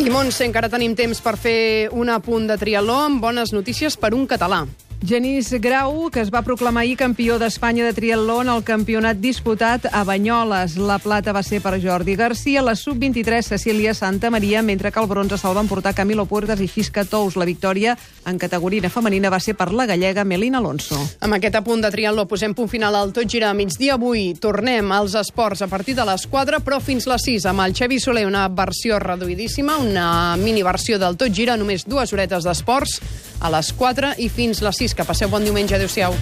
I 0.05 0.09
Montse, 0.13 0.45
encara 0.45 0.67
tenim 0.69 0.93
temps 0.93 1.17
per 1.17 1.31
fer 1.41 1.89
un 1.89 2.11
apunt 2.13 2.43
de 2.45 2.59
triatló 2.61 2.99
amb 3.07 3.23
bones 3.23 3.49
notícies 3.55 3.95
per 3.97 4.11
un 4.13 4.27
català. 4.29 4.59
Genís 5.03 5.51
Grau, 5.61 6.09
que 6.09 6.21
es 6.21 6.31
va 6.33 6.41
proclamar 6.41 6.81
ahir 6.81 6.95
campió 6.97 7.37
d'Espanya 7.37 7.85
de 7.85 7.93
triatló 7.93 8.39
en 8.41 8.49
el 8.49 8.63
campionat 8.65 9.19
disputat 9.21 9.85
a 9.91 10.03
Banyoles. 10.03 10.77
La 10.77 10.97
plata 10.99 11.33
va 11.33 11.43
ser 11.43 11.59
per 11.61 11.75
Jordi 11.81 12.15
Garcia, 12.15 12.63
la 12.65 12.75
sub-23 12.75 13.43
Cecília 13.43 13.93
Santa 13.93 14.31
Maria, 14.31 14.61
mentre 14.61 14.91
que 14.91 14.99
el 14.99 15.07
bronze 15.07 15.37
se'l 15.37 15.53
van 15.53 15.67
portar 15.67 15.93
Camilo 15.93 16.25
Puertas 16.25 16.61
i 16.61 16.67
Xisca 16.67 17.05
Tous. 17.05 17.35
La 17.35 17.45
victòria 17.45 17.97
en 18.25 18.39
categoria 18.39 18.89
femenina 18.89 19.29
va 19.29 19.39
ser 19.39 19.53
per 19.55 19.71
la 19.73 19.85
gallega 19.85 20.23
Melina 20.25 20.57
Alonso. 20.57 20.97
Amb 21.21 21.37
aquest 21.37 21.59
apunt 21.59 21.85
de 21.85 21.91
triatló 21.93 22.25
posem 22.25 22.55
punt 22.57 22.71
final 22.71 22.95
al 22.95 23.13
Tot 23.13 23.29
Gira 23.29 23.51
a 23.51 23.57
migdia. 23.57 23.99
Avui 23.99 24.33
tornem 24.39 24.91
als 24.91 25.13
esports 25.15 25.61
a 25.61 25.67
partir 25.67 25.95
de 25.95 26.05
les 26.05 26.25
4, 26.27 26.61
però 26.65 26.79
fins 26.81 27.05
les 27.07 27.27
6 27.29 27.45
amb 27.51 27.65
el 27.65 27.75
Xavi 27.77 27.99
Soler, 27.99 28.25
una 28.25 28.47
versió 28.49 28.99
reduïdíssima, 28.99 29.77
una 29.77 30.35
mini 30.37 30.63
versió 30.63 30.97
del 30.99 31.17
Tot 31.17 31.31
Gira, 31.31 31.57
només 31.57 31.85
dues 31.85 32.11
horetes 32.13 32.43
d'esports 32.43 32.99
a 33.41 33.51
les 33.51 33.71
4 33.75 34.15
i 34.23 34.29
fins 34.31 34.61
les 34.63 34.84
6. 34.87 34.93
Que 34.93 35.03
passeu 35.03 35.29
bon 35.29 35.43
diumenge. 35.43 35.73
Adéu-siau. 35.73 36.13